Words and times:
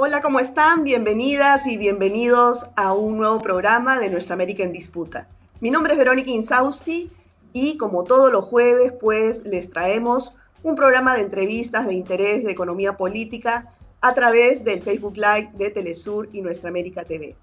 Hola, 0.00 0.20
¿cómo 0.20 0.38
están? 0.38 0.84
Bienvenidas 0.84 1.66
y 1.66 1.76
bienvenidos 1.76 2.66
a 2.76 2.92
un 2.92 3.16
nuevo 3.16 3.40
programa 3.40 3.98
de 3.98 4.08
Nuestra 4.08 4.34
América 4.34 4.62
en 4.62 4.70
Disputa. 4.70 5.26
Mi 5.58 5.72
nombre 5.72 5.94
es 5.94 5.98
Verónica 5.98 6.30
Insausti 6.30 7.10
y 7.52 7.76
como 7.78 8.04
todos 8.04 8.30
los 8.30 8.44
jueves, 8.44 8.92
pues 8.92 9.44
les 9.44 9.70
traemos 9.70 10.36
un 10.62 10.76
programa 10.76 11.16
de 11.16 11.22
entrevistas 11.22 11.88
de 11.88 11.94
interés 11.94 12.44
de 12.44 12.52
economía 12.52 12.96
política 12.96 13.74
a 14.00 14.14
través 14.14 14.62
del 14.62 14.82
Facebook 14.82 15.16
Live 15.16 15.50
de 15.54 15.70
Telesur 15.70 16.28
y 16.32 16.42
Nuestra 16.42 16.70
América 16.70 17.02
TV. 17.02 17.34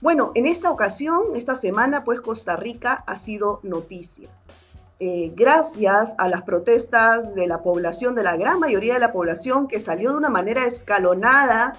Bueno, 0.00 0.30
en 0.36 0.46
esta 0.46 0.70
ocasión, 0.70 1.34
esta 1.34 1.56
semana, 1.56 2.04
pues 2.04 2.20
Costa 2.20 2.54
Rica 2.54 3.02
ha 3.08 3.16
sido 3.16 3.58
noticia. 3.64 4.28
Eh, 4.98 5.30
gracias 5.36 6.14
a 6.16 6.26
las 6.26 6.42
protestas 6.42 7.34
de 7.34 7.46
la 7.46 7.62
población, 7.62 8.14
de 8.14 8.22
la 8.22 8.38
gran 8.38 8.58
mayoría 8.58 8.94
de 8.94 9.00
la 9.00 9.12
población, 9.12 9.68
que 9.68 9.78
salió 9.78 10.12
de 10.12 10.16
una 10.16 10.30
manera 10.30 10.64
escalonada, 10.64 11.74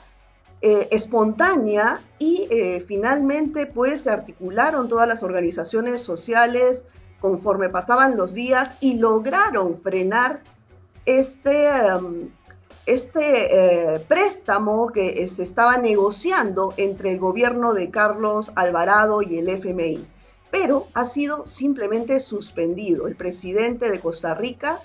eh, 0.62 0.88
espontánea, 0.91 1.99
y 2.20 2.48
eh, 2.52 2.85
finalmente 2.88 3.66
pues 3.66 4.02
se 4.02 4.11
articularon 4.11 4.88
todas 4.88 5.08
las 5.08 5.23
organizaciones 5.23 6.02
sociales 6.02 6.84
conforme 7.20 7.70
pasaban 7.70 8.17
los 8.17 8.35
días 8.35 8.70
y 8.81 8.99
lograron 8.99 9.81
frenar 9.81 10.41
este, 11.08 11.70
um, 11.95 12.30
este 12.86 13.99
préstamo 14.08 14.89
que 14.89 15.27
se 15.27 15.41
estaba 15.41 15.77
negociando 15.77 16.75
entre 16.77 17.13
el 17.13 17.20
gobierno 17.20 17.73
de 17.73 17.89
Carlos 17.89 18.52
Alvarado 18.55 19.23
y 19.23 19.39
el 19.39 19.49
FMI 19.49 20.05
pero 20.52 20.88
ha 20.94 21.06
sido 21.06 21.46
simplemente 21.46 22.20
suspendido. 22.20 23.08
El 23.08 23.16
presidente 23.16 23.90
de 23.90 24.00
Costa 24.00 24.34
Rica 24.34 24.80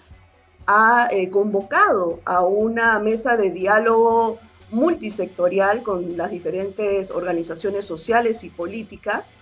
ha 0.67 1.09
eh, 1.11 1.31
convocado 1.31 2.21
a 2.25 2.45
una 2.45 2.99
mesa 2.99 3.37
de 3.37 3.51
diálogo 3.51 4.39
multisectorial 4.71 5.83
con 5.83 6.17
las 6.17 6.31
diferentes 6.31 7.11
organizaciones 7.11 7.85
sociales 7.85 8.43
y 8.45 8.51
políticas. 8.51 9.35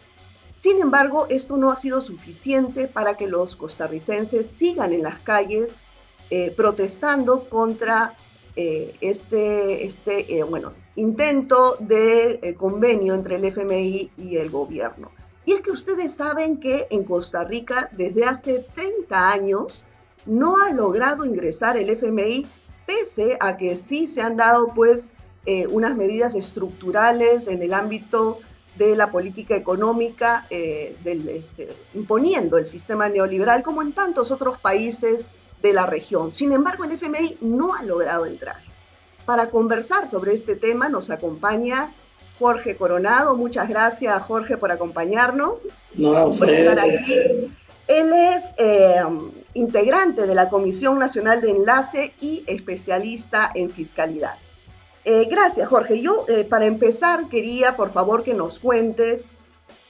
Sin 0.58 0.80
embargo, 0.80 1.26
esto 1.30 1.56
no 1.56 1.70
ha 1.70 1.76
sido 1.76 2.00
suficiente 2.00 2.88
para 2.88 3.16
que 3.16 3.26
los 3.26 3.56
costarricenses 3.56 4.46
sigan 4.46 4.92
en 4.92 5.02
las 5.02 5.18
calles 5.20 5.78
eh, 6.30 6.50
protestando 6.50 7.48
contra 7.48 8.14
eh, 8.56 8.94
este, 9.00 9.86
este 9.86 10.42
bueno, 10.42 10.72
intento 10.96 11.76
de 11.78 12.54
convenio 12.58 13.14
entre 13.14 13.36
el 13.36 13.44
FMI 13.44 14.10
y 14.16 14.36
el 14.36 14.50
gobierno. 14.50 15.10
Y 15.50 15.54
es 15.54 15.62
que 15.62 15.72
ustedes 15.72 16.14
saben 16.14 16.60
que 16.60 16.86
en 16.90 17.02
Costa 17.02 17.42
Rica 17.42 17.90
desde 17.90 18.24
hace 18.24 18.64
30 18.72 19.32
años 19.32 19.82
no 20.24 20.56
ha 20.62 20.70
logrado 20.72 21.24
ingresar 21.24 21.76
el 21.76 21.90
FMI, 21.90 22.46
pese 22.86 23.36
a 23.40 23.56
que 23.56 23.76
sí 23.76 24.06
se 24.06 24.22
han 24.22 24.36
dado 24.36 24.68
pues 24.68 25.10
eh, 25.46 25.66
unas 25.66 25.96
medidas 25.96 26.36
estructurales 26.36 27.48
en 27.48 27.62
el 27.62 27.74
ámbito 27.74 28.38
de 28.76 28.94
la 28.94 29.10
política 29.10 29.56
económica, 29.56 30.46
eh, 30.50 30.96
del, 31.02 31.28
este, 31.28 31.68
imponiendo 31.94 32.56
el 32.56 32.66
sistema 32.66 33.08
neoliberal 33.08 33.64
como 33.64 33.82
en 33.82 33.92
tantos 33.92 34.30
otros 34.30 34.56
países 34.60 35.26
de 35.62 35.72
la 35.72 35.84
región. 35.84 36.30
Sin 36.30 36.52
embargo, 36.52 36.84
el 36.84 36.92
FMI 36.92 37.38
no 37.40 37.74
ha 37.74 37.82
logrado 37.82 38.24
entrar. 38.24 38.62
Para 39.26 39.50
conversar 39.50 40.06
sobre 40.06 40.32
este 40.32 40.54
tema 40.54 40.88
nos 40.88 41.10
acompaña 41.10 41.92
Jorge 42.40 42.74
Coronado. 42.74 43.36
Muchas 43.36 43.68
gracias, 43.68 44.20
Jorge, 44.22 44.56
por 44.56 44.72
acompañarnos. 44.72 45.68
No, 45.94 46.16
a 46.16 46.24
usted. 46.24 46.74
Él 47.86 48.12
es 48.12 48.44
eh, 48.56 49.02
integrante 49.52 50.26
de 50.26 50.34
la 50.34 50.48
Comisión 50.48 50.98
Nacional 50.98 51.42
de 51.42 51.50
Enlace 51.50 52.14
y 52.20 52.42
especialista 52.46 53.50
en 53.54 53.68
fiscalidad. 53.68 54.36
Eh, 55.04 55.26
gracias, 55.30 55.68
Jorge. 55.68 56.00
Yo, 56.00 56.24
eh, 56.28 56.44
para 56.44 56.64
empezar, 56.64 57.28
quería, 57.28 57.76
por 57.76 57.92
favor, 57.92 58.24
que 58.24 58.32
nos 58.32 58.58
cuentes 58.58 59.24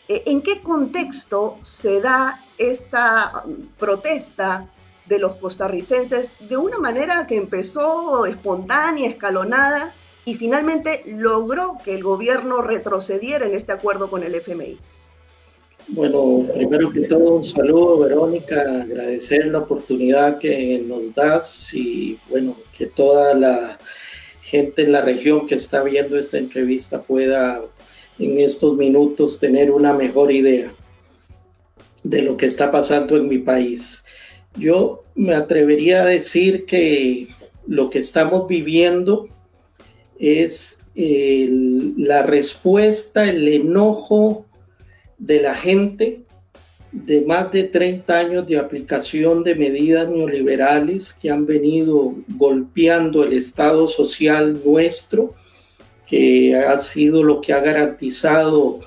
en 0.09 0.43
qué 0.43 0.61
contexto 0.61 1.57
se 1.63 2.01
da 2.01 2.45
esta 2.59 3.45
um, 3.45 3.65
protesta 3.79 4.67
de 5.07 5.21
los 5.21 5.37
costarricenses 5.37 6.33
de 6.41 6.57
una 6.57 6.79
manera 6.79 7.29
que 7.29 7.37
empezó 7.37 8.27
espontánea, 8.27 9.09
escalonada, 9.09 9.93
y 10.31 10.37
finalmente 10.37 11.03
logró 11.09 11.77
que 11.85 11.93
el 11.93 12.05
gobierno 12.05 12.63
retrocediera 12.63 13.47
en 13.47 13.55
este 13.55 13.73
acuerdo 13.73 14.09
con 14.09 14.23
el 14.23 14.33
FMI. 14.37 14.79
Bueno, 15.89 16.47
primero 16.53 16.89
que 16.93 17.01
todo, 17.01 17.35
un 17.35 17.45
saludo, 17.45 17.99
Verónica, 17.99 18.61
agradecer 18.61 19.47
la 19.47 19.59
oportunidad 19.59 20.39
que 20.39 20.85
nos 20.87 21.13
das 21.17 21.75
y 21.75 22.17
bueno, 22.29 22.57
que 22.79 22.87
toda 22.87 23.35
la 23.35 23.77
gente 24.41 24.83
en 24.83 24.93
la 24.93 25.01
región 25.01 25.49
que 25.49 25.57
está 25.57 25.83
viendo 25.83 26.17
esta 26.17 26.39
entrevista 26.39 27.03
pueda 27.03 27.61
en 28.21 28.39
estos 28.39 28.77
minutos 28.77 29.41
tener 29.41 29.73
una 29.73 29.93
mejor 29.93 30.31
idea 30.31 30.73
de 32.05 32.23
lo 32.23 32.37
que 32.37 32.47
está 32.47 32.71
pasando 32.71 33.17
en 33.17 33.27
mi 33.27 33.39
país. 33.39 34.05
Yo 34.55 35.03
me 35.17 35.35
atrevería 35.35 36.03
a 36.03 36.07
decir 36.07 36.67
que 36.67 37.27
lo 37.67 37.91
que 37.91 37.99
estamos 37.99 38.47
viviendo 38.47 39.29
es 40.21 40.83
la 40.95 42.23
respuesta, 42.23 43.29
el 43.29 43.49
enojo 43.49 44.47
de 45.19 45.41
la 45.41 45.55
gente 45.55 46.25
de 46.93 47.23
más 47.23 47.51
de 47.53 47.65
30 47.65 48.19
años 48.19 48.47
de 48.47 48.59
aplicación 48.59 49.45
de 49.45 49.55
medidas 49.55 50.09
neoliberales 50.09 51.13
que 51.13 51.31
han 51.31 51.47
venido 51.47 52.15
golpeando 52.37 53.25
el 53.25 53.33
Estado 53.33 53.87
social 53.87 54.61
nuestro, 54.65 55.35
que 56.07 56.57
ha 56.57 56.77
sido 56.79 57.23
lo 57.23 57.41
que 57.41 57.53
ha 57.53 57.61
garantizado 57.61 58.81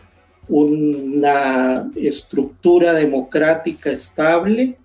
una 0.49 1.89
estructura 1.95 2.93
democrática 2.93 3.89
estable 3.89 4.75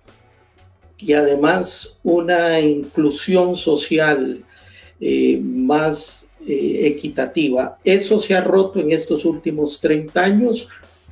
y 0.97 1.13
además 1.13 1.99
una 2.05 2.61
inclusión 2.61 3.57
social 3.57 4.45
eh, 5.01 5.41
más 5.43 6.28
eh, 6.49 6.87
equitativa. 6.87 7.79
Eso 7.85 8.19
se 8.19 8.35
ha 8.35 8.41
roto 8.41 8.81
en 8.81 8.91
estos 8.91 9.27
últimos 9.27 9.83
30 9.83 10.19
años. 10.19 10.67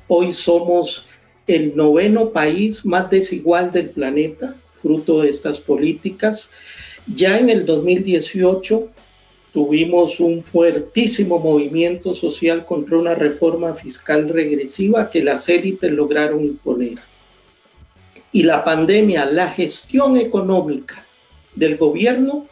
Hoy 0.07 0.33
somos 0.33 1.05
el 1.45 1.75
noveno 1.75 2.31
país 2.31 2.83
más 2.83 3.11
desigual 3.11 3.71
del 3.71 3.91
planeta, 3.91 4.55
fruto 4.73 5.21
de 5.21 5.29
estas 5.29 5.59
políticas. 5.59 6.49
Ya 7.13 7.37
en 7.37 7.51
el 7.51 7.67
2018 7.67 8.89
tuvimos 9.53 10.19
un 10.19 10.43
fuertísimo 10.43 11.37
movimiento 11.37 12.15
social 12.15 12.65
contra 12.65 12.97
una 12.97 13.13
reforma 13.13 13.75
fiscal 13.75 14.29
regresiva 14.29 15.11
que 15.11 15.23
las 15.23 15.49
élites 15.49 15.91
lograron 15.91 16.45
imponer. 16.45 16.97
Y 18.31 18.41
la 18.41 18.63
pandemia, 18.63 19.25
la 19.25 19.49
gestión 19.51 20.17
económica 20.17 21.05
del 21.53 21.77
gobierno 21.77 22.47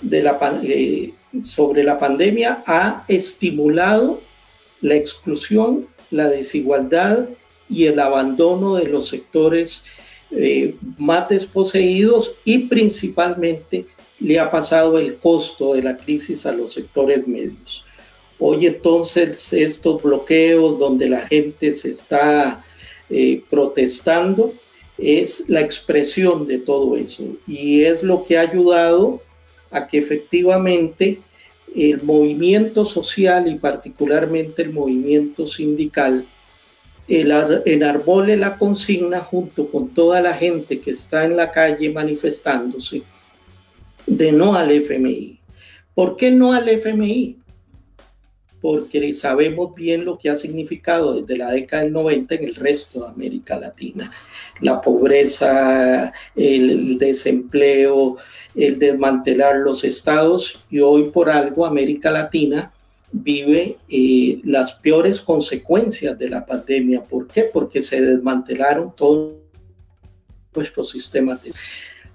de 0.00 0.22
la, 0.22 0.38
eh, 0.62 1.14
sobre 1.42 1.84
la 1.84 1.98
pandemia 1.98 2.62
ha 2.66 3.04
estimulado 3.08 4.20
la 4.80 4.94
exclusión, 4.94 5.86
la 6.10 6.28
desigualdad 6.28 7.28
y 7.68 7.84
el 7.86 8.00
abandono 8.00 8.76
de 8.76 8.86
los 8.86 9.08
sectores 9.08 9.84
eh, 10.30 10.74
más 10.98 11.28
desposeídos 11.28 12.36
y 12.44 12.60
principalmente 12.60 13.86
le 14.20 14.38
ha 14.38 14.50
pasado 14.50 14.98
el 14.98 15.16
costo 15.18 15.74
de 15.74 15.82
la 15.82 15.96
crisis 15.96 16.44
a 16.46 16.52
los 16.52 16.72
sectores 16.72 17.26
medios. 17.26 17.84
Hoy 18.38 18.66
entonces 18.66 19.52
estos 19.52 20.02
bloqueos 20.02 20.78
donde 20.78 21.08
la 21.08 21.20
gente 21.26 21.74
se 21.74 21.90
está 21.90 22.64
eh, 23.10 23.42
protestando 23.48 24.52
es 24.96 25.48
la 25.48 25.60
expresión 25.60 26.46
de 26.46 26.58
todo 26.58 26.96
eso 26.96 27.24
y 27.46 27.82
es 27.82 28.02
lo 28.02 28.24
que 28.24 28.36
ha 28.36 28.42
ayudado 28.42 29.22
a 29.70 29.86
que 29.86 29.98
efectivamente 29.98 31.20
el 31.74 32.02
movimiento 32.02 32.84
social 32.84 33.46
y 33.48 33.56
particularmente 33.56 34.62
el 34.62 34.72
movimiento 34.72 35.46
sindical 35.46 36.26
enarbole 37.08 38.36
la 38.36 38.58
consigna 38.58 39.20
junto 39.20 39.70
con 39.70 39.88
toda 39.88 40.20
la 40.20 40.34
gente 40.34 40.80
que 40.80 40.90
está 40.90 41.24
en 41.24 41.36
la 41.36 41.50
calle 41.50 41.90
manifestándose 41.90 43.02
de 44.06 44.32
no 44.32 44.54
al 44.54 44.70
FMI. 44.70 45.38
¿Por 45.94 46.16
qué 46.16 46.30
no 46.30 46.52
al 46.52 46.68
FMI? 46.68 47.38
Porque 48.60 49.14
sabemos 49.14 49.74
bien 49.74 50.04
lo 50.04 50.18
que 50.18 50.30
ha 50.30 50.36
significado 50.36 51.20
desde 51.20 51.36
la 51.36 51.52
década 51.52 51.84
del 51.84 51.92
90 51.92 52.34
en 52.34 52.44
el 52.44 52.54
resto 52.54 53.00
de 53.00 53.08
América 53.08 53.58
Latina. 53.58 54.10
La 54.60 54.80
pobreza, 54.80 56.12
el 56.34 56.98
desempleo, 56.98 58.16
el 58.54 58.78
desmantelar 58.78 59.56
los 59.56 59.84
estados 59.84 60.64
y 60.70 60.80
hoy 60.80 61.10
por 61.10 61.30
algo 61.30 61.64
América 61.64 62.10
Latina 62.10 62.72
vive 63.12 63.78
eh, 63.88 64.40
las 64.44 64.74
peores 64.74 65.22
consecuencias 65.22 66.18
de 66.18 66.28
la 66.28 66.44
pandemia. 66.44 67.02
¿Por 67.02 67.28
qué? 67.28 67.44
Porque 67.44 67.82
se 67.82 68.00
desmantelaron 68.00 68.94
todos 68.94 69.34
nuestros 70.54 70.90
sistemas. 70.90 71.40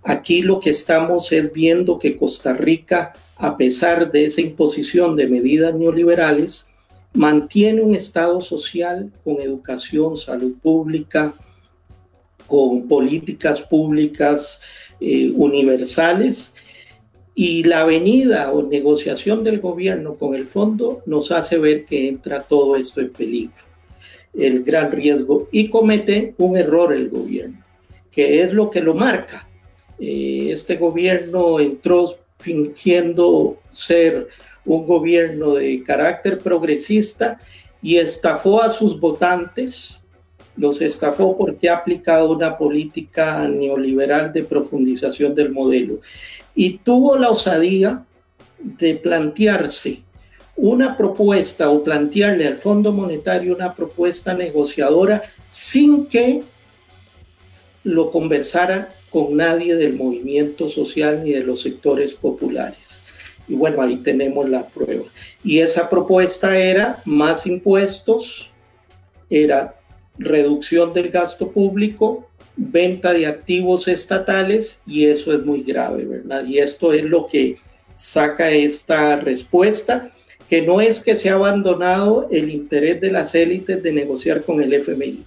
Aquí 0.03 0.41
lo 0.41 0.59
que 0.59 0.71
estamos 0.71 1.31
es 1.31 1.51
viendo 1.53 1.97
que 1.97 2.17
Costa 2.17 2.53
Rica 2.53 3.13
a 3.43 3.57
pesar 3.57 4.09
de 4.09 4.23
esa 4.23 4.39
imposición 4.39 5.17
de 5.17 5.27
medidas 5.27 5.75
neoliberales, 5.75 6.65
mantiene 7.13 7.81
un 7.81 7.93
Estado 7.93 8.39
social 8.39 9.11
con 9.25 9.41
educación, 9.41 10.15
salud 10.15 10.53
pública, 10.61 11.33
con 12.47 12.87
políticas 12.87 13.61
públicas 13.61 14.61
eh, 15.01 15.29
universales 15.35 16.53
y 17.35 17.65
la 17.65 17.83
venida 17.83 18.49
o 18.53 18.63
negociación 18.63 19.43
del 19.43 19.59
gobierno 19.59 20.15
con 20.15 20.35
el 20.35 20.45
fondo 20.45 21.03
nos 21.05 21.29
hace 21.33 21.57
ver 21.57 21.83
que 21.83 22.07
entra 22.07 22.43
todo 22.43 22.77
esto 22.77 23.01
en 23.01 23.11
peligro, 23.11 23.65
el 24.33 24.63
gran 24.63 24.89
riesgo, 24.89 25.49
y 25.51 25.69
comete 25.69 26.33
un 26.37 26.55
error 26.55 26.93
el 26.93 27.09
gobierno, 27.09 27.61
que 28.09 28.41
es 28.41 28.53
lo 28.53 28.69
que 28.69 28.79
lo 28.79 28.93
marca. 28.93 29.49
Eh, 29.99 30.47
este 30.49 30.77
gobierno 30.77 31.59
entró 31.59 32.22
fingiendo 32.43 33.57
ser 33.71 34.27
un 34.65 34.85
gobierno 34.85 35.53
de 35.53 35.81
carácter 35.83 36.39
progresista 36.39 37.37
y 37.81 37.97
estafó 37.97 38.61
a 38.61 38.69
sus 38.69 38.99
votantes, 38.99 39.99
los 40.55 40.81
estafó 40.81 41.37
porque 41.37 41.69
ha 41.69 41.77
aplicado 41.77 42.31
una 42.31 42.57
política 42.57 43.47
neoliberal 43.47 44.31
de 44.31 44.43
profundización 44.43 45.33
del 45.33 45.51
modelo. 45.51 45.99
Y 46.53 46.77
tuvo 46.77 47.17
la 47.17 47.29
osadía 47.29 48.05
de 48.59 48.95
plantearse 48.95 50.03
una 50.55 50.95
propuesta 50.95 51.69
o 51.69 51.83
plantearle 51.83 52.47
al 52.47 52.55
Fondo 52.55 52.91
Monetario 52.91 53.55
una 53.55 53.73
propuesta 53.73 54.33
negociadora 54.33 55.23
sin 55.49 56.05
que 56.05 56.43
lo 57.83 58.11
conversara 58.11 58.89
con 59.09 59.35
nadie 59.35 59.75
del 59.75 59.93
movimiento 59.93 60.69
social 60.69 61.23
ni 61.23 61.31
de 61.31 61.43
los 61.43 61.61
sectores 61.61 62.13
populares. 62.13 63.03
Y 63.47 63.55
bueno, 63.55 63.81
ahí 63.81 63.97
tenemos 63.97 64.49
la 64.49 64.67
prueba. 64.67 65.05
Y 65.43 65.59
esa 65.59 65.89
propuesta 65.89 66.57
era 66.57 67.01
más 67.05 67.45
impuestos, 67.45 68.51
era 69.29 69.75
reducción 70.17 70.93
del 70.93 71.09
gasto 71.09 71.51
público, 71.51 72.29
venta 72.55 73.13
de 73.13 73.25
activos 73.25 73.87
estatales 73.87 74.81
y 74.85 75.05
eso 75.05 75.33
es 75.33 75.43
muy 75.43 75.63
grave, 75.63 76.05
¿verdad? 76.05 76.45
Y 76.45 76.59
esto 76.59 76.93
es 76.93 77.03
lo 77.03 77.25
que 77.25 77.57
saca 77.95 78.51
esta 78.51 79.15
respuesta, 79.15 80.11
que 80.47 80.61
no 80.61 80.81
es 80.81 80.99
que 80.99 81.15
se 81.15 81.29
ha 81.29 81.35
abandonado 81.35 82.27
el 82.31 82.49
interés 82.49 83.01
de 83.01 83.11
las 83.11 83.33
élites 83.33 83.81
de 83.81 83.91
negociar 83.91 84.43
con 84.43 84.61
el 84.61 84.73
FMI. 84.73 85.25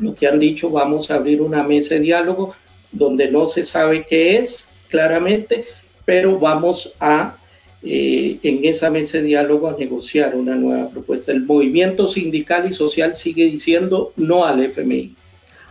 Lo 0.00 0.14
que 0.14 0.26
han 0.26 0.38
dicho, 0.38 0.70
vamos 0.70 1.10
a 1.10 1.16
abrir 1.16 1.42
una 1.42 1.62
mesa 1.62 1.94
de 1.94 2.00
diálogo 2.00 2.54
donde 2.90 3.30
no 3.30 3.46
se 3.46 3.64
sabe 3.64 4.04
qué 4.06 4.38
es 4.38 4.72
claramente, 4.88 5.64
pero 6.04 6.38
vamos 6.38 6.94
a 6.98 7.36
eh, 7.82 8.38
en 8.42 8.64
esa 8.64 8.90
mesa 8.90 9.18
de 9.18 9.24
diálogo 9.24 9.68
a 9.68 9.76
negociar 9.76 10.34
una 10.34 10.54
nueva 10.54 10.90
propuesta. 10.90 11.32
El 11.32 11.44
movimiento 11.44 12.06
sindical 12.06 12.68
y 12.68 12.74
social 12.74 13.16
sigue 13.16 13.44
diciendo 13.46 14.12
no 14.16 14.44
al 14.44 14.60
FMI. 14.60 15.14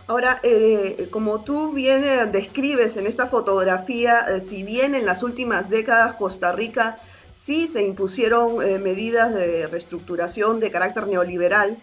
Ahora, 0.08 0.40
eh, 0.42 1.06
como 1.10 1.44
tú 1.44 1.72
bien 1.72 2.02
eh, 2.02 2.26
describes 2.26 2.96
en 2.96 3.06
esta 3.06 3.28
fotografía, 3.28 4.40
si 4.40 4.64
bien 4.64 4.96
en 4.96 5.06
las 5.06 5.22
últimas 5.22 5.70
décadas 5.70 6.14
Costa 6.14 6.50
Rica 6.50 6.98
sí 7.32 7.68
se 7.68 7.84
impusieron 7.84 8.58
medidas 8.82 9.32
de 9.32 9.68
reestructuración 9.68 10.58
de 10.58 10.70
carácter 10.72 11.06
neoliberal, 11.06 11.78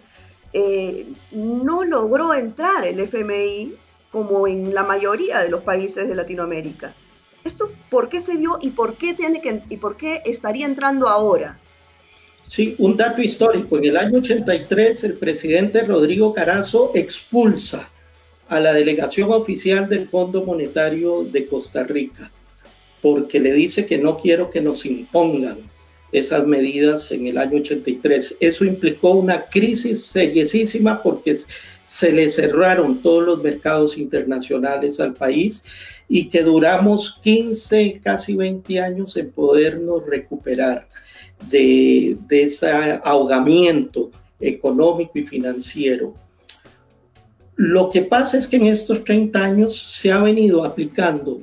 no 1.32 1.84
logró 1.84 2.34
entrar 2.34 2.86
el 2.86 3.00
FMI 3.00 3.76
como 4.12 4.48
en 4.48 4.74
la 4.74 4.84
mayoría 4.84 5.40
de 5.44 5.50
los 5.50 5.62
países 5.62 6.08
de 6.08 6.16
Latinoamérica. 6.16 6.94
¿Esto 7.44 7.72
por 7.90 8.10
qué 8.10 8.20
se 8.20 8.38
dio 8.38 8.58
y 8.62 8.72
por 8.72 8.98
qué, 8.98 9.14
tiene 9.14 9.42
que, 9.42 9.62
y 9.70 9.78
por 9.78 9.96
qué 9.96 10.22
estaría 10.26 10.66
entrando 10.66 11.08
ahora? 11.08 11.60
Sí, 12.46 12.76
un 12.78 12.96
dato 12.96 13.22
histórico. 13.22 13.78
En 13.78 13.86
el 13.86 13.98
año 13.98 14.20
83, 14.20 15.04
el 15.04 15.14
presidente 15.14 15.82
Rodrigo 15.84 16.34
Carazo 16.34 16.92
expulsa 16.96 17.90
a 18.48 18.60
la 18.60 18.74
delegación 18.74 19.32
oficial 19.32 19.88
del 19.90 20.06
Fondo 20.06 20.44
Monetario 20.44 21.24
de 21.24 21.46
Costa 21.46 21.84
Rica 21.84 22.32
porque 23.02 23.40
le 23.40 23.54
dice 23.54 23.86
que 23.86 23.98
no 23.98 24.18
quiero 24.18 24.50
que 24.50 24.62
nos 24.62 24.86
impongan 24.86 25.58
esas 26.12 26.46
medidas 26.46 27.12
en 27.12 27.28
el 27.28 27.38
año 27.38 27.58
83. 27.58 28.38
Eso 28.40 28.66
implicó 28.66 29.12
una 29.12 29.46
crisis 29.46 30.06
seriosísima 30.06 31.02
porque 31.02 31.36
se 31.84 32.12
le 32.12 32.30
cerraron 32.30 33.02
todos 33.02 33.24
los 33.24 33.44
mercados 33.44 33.98
internacionales 33.98 35.00
al 35.00 35.14
país 35.14 35.64
y 36.08 36.30
que 36.30 36.44
duramos 36.44 37.20
15, 37.24 38.00
casi 38.04 38.36
20 38.36 38.80
años 38.80 39.16
en 39.18 39.32
podernos 39.32 40.06
recuperar 40.06 40.88
de, 41.50 42.18
de 42.28 42.44
ese 42.44 42.70
ahogamiento 43.04 44.12
económico 44.40 45.14
y 45.16 45.26
financiero. 45.26 46.14
Lo 47.56 47.90
que 47.90 48.04
pasa 48.04 48.38
es 48.38 48.48
que 48.48 48.58
en 48.58 48.68
estos 48.68 49.04
30 49.04 49.44
años 49.44 49.76
se 49.76 50.12
ha 50.12 50.20
venido 50.20 50.64
aplicando 50.64 51.42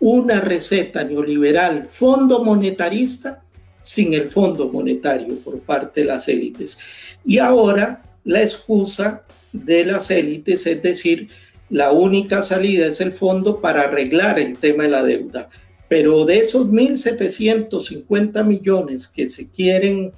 una 0.00 0.40
receta 0.40 1.04
neoliberal, 1.04 1.86
fondo 1.86 2.44
monetarista, 2.44 3.42
sin 3.86 4.14
el 4.14 4.26
fondo 4.26 4.68
monetario 4.68 5.38
por 5.44 5.60
parte 5.60 6.00
de 6.00 6.06
las 6.08 6.28
élites. 6.28 6.76
Y 7.24 7.38
ahora 7.38 8.02
la 8.24 8.42
excusa 8.42 9.22
de 9.52 9.84
las 9.84 10.10
élites 10.10 10.66
es 10.66 10.82
decir, 10.82 11.28
la 11.70 11.92
única 11.92 12.42
salida 12.42 12.86
es 12.86 13.00
el 13.00 13.12
fondo 13.12 13.60
para 13.60 13.82
arreglar 13.82 14.40
el 14.40 14.56
tema 14.56 14.82
de 14.82 14.90
la 14.90 15.04
deuda. 15.04 15.48
Pero 15.88 16.24
de 16.24 16.38
esos 16.38 16.66
1.750 16.66 18.44
millones 18.44 19.06
que 19.06 19.28
se 19.28 19.48
quieren 19.48 20.12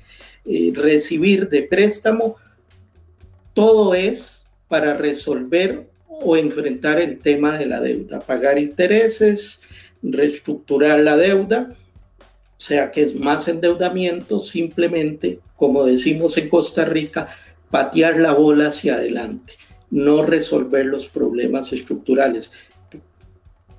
eh, 0.46 0.72
recibir 0.74 1.50
de 1.50 1.62
préstamo, 1.62 2.36
todo 3.52 3.94
es 3.94 4.46
para 4.66 4.94
resolver 4.94 5.90
o 6.08 6.38
enfrentar 6.38 7.00
el 7.00 7.18
tema 7.18 7.58
de 7.58 7.66
la 7.66 7.82
deuda, 7.82 8.20
pagar 8.20 8.58
intereses, 8.58 9.60
reestructurar 10.02 11.00
la 11.00 11.18
deuda, 11.18 11.68
o 12.58 12.60
sea 12.60 12.90
que 12.90 13.02
es 13.02 13.14
más 13.14 13.48
endeudamiento, 13.48 14.40
simplemente, 14.40 15.40
como 15.56 15.84
decimos 15.84 16.36
en 16.36 16.48
Costa 16.48 16.84
Rica, 16.84 17.28
patear 17.70 18.18
la 18.18 18.32
bola 18.32 18.68
hacia 18.68 18.94
adelante 18.94 19.54
no 19.90 20.22
resolver 20.22 20.86
los 20.86 21.08
problemas 21.08 21.72
estructurales 21.72 22.52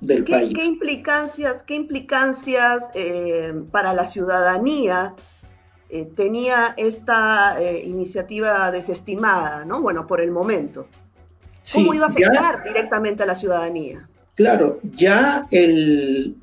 del 0.00 0.24
país. 0.24 0.52
¿Qué 0.54 0.64
implicancias, 0.64 1.62
qué 1.62 1.74
implicancias 1.74 2.90
eh, 2.94 3.52
para 3.70 3.92
la 3.92 4.04
ciudadanía 4.04 5.14
eh, 5.88 6.06
tenía 6.16 6.74
esta 6.76 7.60
eh, 7.60 7.82
iniciativa 7.86 8.70
desestimada, 8.70 9.64
¿no? 9.64 9.80
Bueno, 9.80 10.06
por 10.06 10.20
el 10.20 10.30
momento. 10.30 10.86
¿Cómo 11.72 11.94
iba 11.94 12.06
a 12.06 12.08
afectar 12.08 12.64
directamente 12.64 13.22
a 13.22 13.26
la 13.26 13.34
ciudadanía? 13.34 14.08
Claro, 14.34 14.80
ya 14.82 15.46
el, 15.50 16.36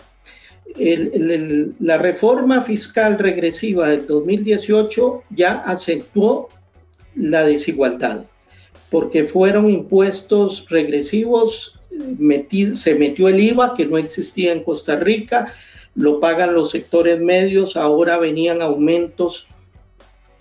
la 0.75 1.97
reforma 1.97 2.61
fiscal 2.61 3.17
regresiva 3.17 3.89
del 3.89 4.05
2018 4.05 5.23
ya 5.29 5.53
acentuó 5.53 6.49
la 7.15 7.43
desigualdad 7.43 8.25
porque 8.89 9.25
fueron 9.25 9.69
impuestos 9.69 10.67
regresivos, 10.69 11.79
se 12.73 12.95
metió 12.95 13.27
el 13.27 13.39
IVA 13.39 13.73
que 13.73 13.85
no 13.85 13.97
existía 13.97 14.51
en 14.53 14.63
Costa 14.63 14.95
Rica, 14.95 15.53
lo 15.95 16.19
pagan 16.19 16.53
los 16.53 16.71
sectores 16.71 17.19
medios, 17.19 17.75
ahora 17.75 18.17
venían 18.17 18.61
aumentos 18.61 19.47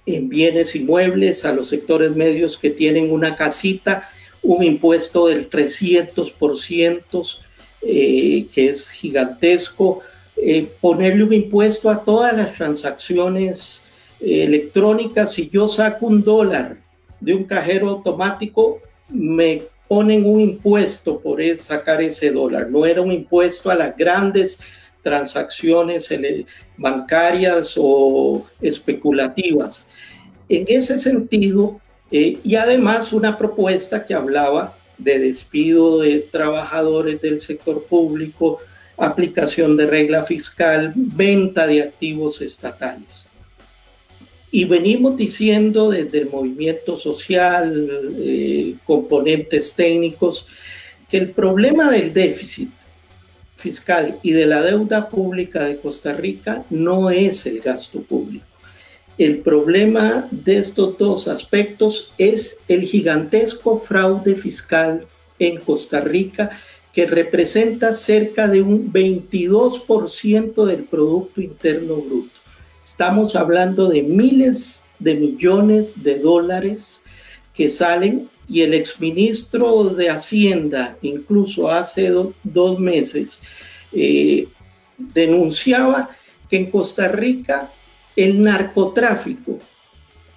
en 0.04 0.28
bienes 0.28 0.76
inmuebles 0.76 1.44
a 1.44 1.52
los 1.52 1.68
sectores 1.68 2.14
medios 2.14 2.56
que 2.58 2.70
tienen 2.70 3.10
una 3.10 3.34
casita, 3.34 4.08
un 4.42 4.62
impuesto 4.62 5.26
del 5.26 5.50
300%, 5.50 7.38
eh, 7.82 8.46
que 8.54 8.68
es 8.68 8.90
gigantesco, 8.90 10.00
eh, 10.36 10.68
ponerle 10.80 11.24
un 11.24 11.32
impuesto 11.32 11.88
a 11.88 12.04
todas 12.04 12.36
las 12.36 12.54
transacciones 12.54 13.82
eh, 14.20 14.44
electrónicas. 14.44 15.32
Si 15.32 15.48
yo 15.48 15.66
saco 15.66 16.06
un 16.06 16.22
dólar 16.22 16.78
de 17.20 17.34
un 17.34 17.44
cajero 17.44 17.88
automático, 17.88 18.80
me 19.10 19.62
ponen 19.88 20.26
un 20.26 20.40
impuesto 20.40 21.20
por 21.20 21.40
sacar 21.58 22.02
ese 22.02 22.30
dólar. 22.30 22.70
No 22.70 22.84
era 22.84 23.00
un 23.00 23.12
impuesto 23.12 23.70
a 23.70 23.74
las 23.74 23.96
grandes 23.96 24.58
transacciones 25.02 26.12
bancarias 26.76 27.74
o 27.78 28.44
especulativas. 28.60 29.86
En 30.48 30.64
ese 30.68 30.98
sentido, 30.98 31.80
eh, 32.10 32.38
y 32.42 32.56
además 32.56 33.12
una 33.12 33.38
propuesta 33.38 34.04
que 34.04 34.14
hablaba 34.14 34.76
de 34.98 35.18
despido 35.18 36.00
de 36.00 36.20
trabajadores 36.20 37.20
del 37.20 37.40
sector 37.40 37.84
público, 37.84 38.58
aplicación 38.98 39.76
de 39.76 39.86
regla 39.86 40.22
fiscal, 40.22 40.92
venta 40.94 41.66
de 41.66 41.82
activos 41.82 42.40
estatales. 42.40 43.26
Y 44.50 44.64
venimos 44.64 45.16
diciendo 45.16 45.90
desde 45.90 46.18
el 46.18 46.30
movimiento 46.30 46.96
social, 46.96 48.14
eh, 48.18 48.74
componentes 48.84 49.74
técnicos, 49.74 50.46
que 51.08 51.18
el 51.18 51.30
problema 51.30 51.90
del 51.90 52.12
déficit 52.12 52.70
fiscal 53.56 54.18
y 54.22 54.32
de 54.32 54.46
la 54.46 54.62
deuda 54.62 55.08
pública 55.08 55.64
de 55.64 55.76
Costa 55.78 56.12
Rica 56.12 56.64
no 56.70 57.10
es 57.10 57.46
el 57.46 57.60
gasto 57.60 58.02
público. 58.02 58.46
El 59.18 59.38
problema 59.38 60.28
de 60.30 60.58
estos 60.58 60.98
dos 60.98 61.26
aspectos 61.26 62.12
es 62.18 62.58
el 62.68 62.82
gigantesco 62.82 63.78
fraude 63.78 64.36
fiscal 64.36 65.06
en 65.38 65.58
Costa 65.58 66.00
Rica 66.00 66.50
que 66.96 67.04
representa 67.04 67.92
cerca 67.92 68.48
de 68.48 68.62
un 68.62 68.90
22% 68.90 70.64
del 70.64 70.84
Producto 70.84 71.42
Interno 71.42 71.96
Bruto. 71.96 72.40
Estamos 72.82 73.36
hablando 73.36 73.90
de 73.90 74.02
miles 74.02 74.86
de 74.98 75.14
millones 75.14 76.02
de 76.02 76.18
dólares 76.18 77.02
que 77.52 77.68
salen 77.68 78.30
y 78.48 78.62
el 78.62 78.72
exministro 78.72 79.90
de 79.90 80.08
Hacienda, 80.08 80.96
incluso 81.02 81.70
hace 81.70 82.10
dos 82.42 82.78
meses, 82.80 83.42
eh, 83.92 84.48
denunciaba 84.96 86.08
que 86.48 86.56
en 86.56 86.70
Costa 86.70 87.08
Rica 87.08 87.70
el 88.16 88.40
narcotráfico 88.40 89.58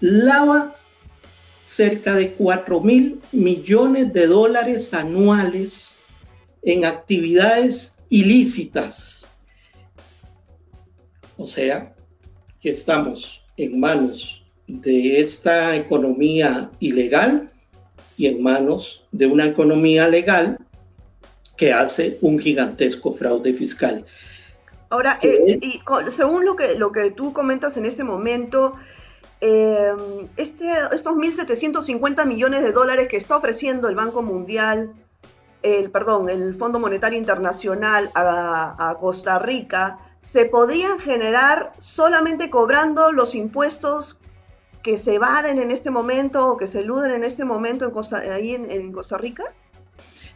lava 0.02 0.76
cerca 1.64 2.16
de 2.16 2.34
4 2.34 2.82
mil 2.82 3.22
millones 3.32 4.12
de 4.12 4.28
dólares 4.28 4.94
anuales 4.94 5.96
en 6.62 6.86
actividades 6.86 7.98
ilícitas. 8.10 9.28
O 11.38 11.46
sea, 11.46 11.96
que 12.60 12.72
estamos 12.72 13.46
en 13.56 13.80
manos 13.80 14.46
de 14.68 15.22
esta 15.22 15.76
economía 15.76 16.70
ilegal 16.80 17.50
y 18.18 18.28
en 18.28 18.44
manos 18.44 19.08
de 19.12 19.28
una 19.28 19.46
economía 19.46 20.08
legal 20.08 20.58
que 21.56 21.74
hace 21.74 22.18
un 22.22 22.40
gigantesco 22.40 23.12
fraude 23.12 23.54
fiscal. 23.54 24.06
Ahora, 24.90 25.20
eh, 25.22 25.60
y 25.62 25.82
según 26.12 26.46
lo 26.46 26.56
que, 26.56 26.76
lo 26.76 26.92
que 26.92 27.12
tú 27.12 27.32
comentas 27.34 27.78
en 27.78 27.86
este 27.86 28.04
momento, 28.04 28.74
eh, 29.42 29.94
este, 30.36 30.72
estos 30.92 31.14
1.750 31.14 32.26
millones 32.26 32.62
de 32.62 32.72
dólares 32.72 33.08
que 33.08 33.18
está 33.18 33.38
ofreciendo 33.38 33.88
el 33.88 33.96
Banco 33.96 34.22
Mundial, 34.22 34.94
el, 35.64 35.92
perdón, 35.92 36.30
el 36.30 36.56
Fondo 36.56 36.80
Monetario 36.80 37.18
Internacional 37.18 38.10
a, 38.14 38.90
a 38.90 38.96
Costa 38.96 39.40
Rica, 39.40 39.98
se 40.22 40.46
podrían 40.46 41.00
generar 41.00 41.72
solamente 41.80 42.50
cobrando 42.50 43.12
los 43.12 43.36
impuestos 43.36 44.20
que 44.84 44.98
se 44.98 45.16
evaden 45.16 45.60
en 45.60 45.72
este 45.72 45.92
momento 45.92 46.52
o 46.52 46.58
que 46.58 46.68
se 46.68 46.80
eluden 46.80 47.12
en 47.12 47.24
este 47.24 47.44
momento 47.46 47.86
en 47.86 47.92
Costa, 47.92 48.20
ahí 48.20 48.52
en, 48.52 48.92
Costa 48.92 49.18
Rica? 49.18 49.44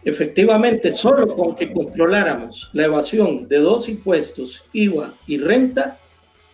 Efectivamente, 0.03 0.93
solo 0.93 1.33
con 1.35 1.55
que 1.55 1.71
controláramos 1.71 2.69
la 2.73 2.85
evasión 2.85 3.47
de 3.47 3.59
dos 3.59 3.87
impuestos, 3.87 4.65
IVA 4.73 5.13
y 5.27 5.37
renta, 5.37 5.97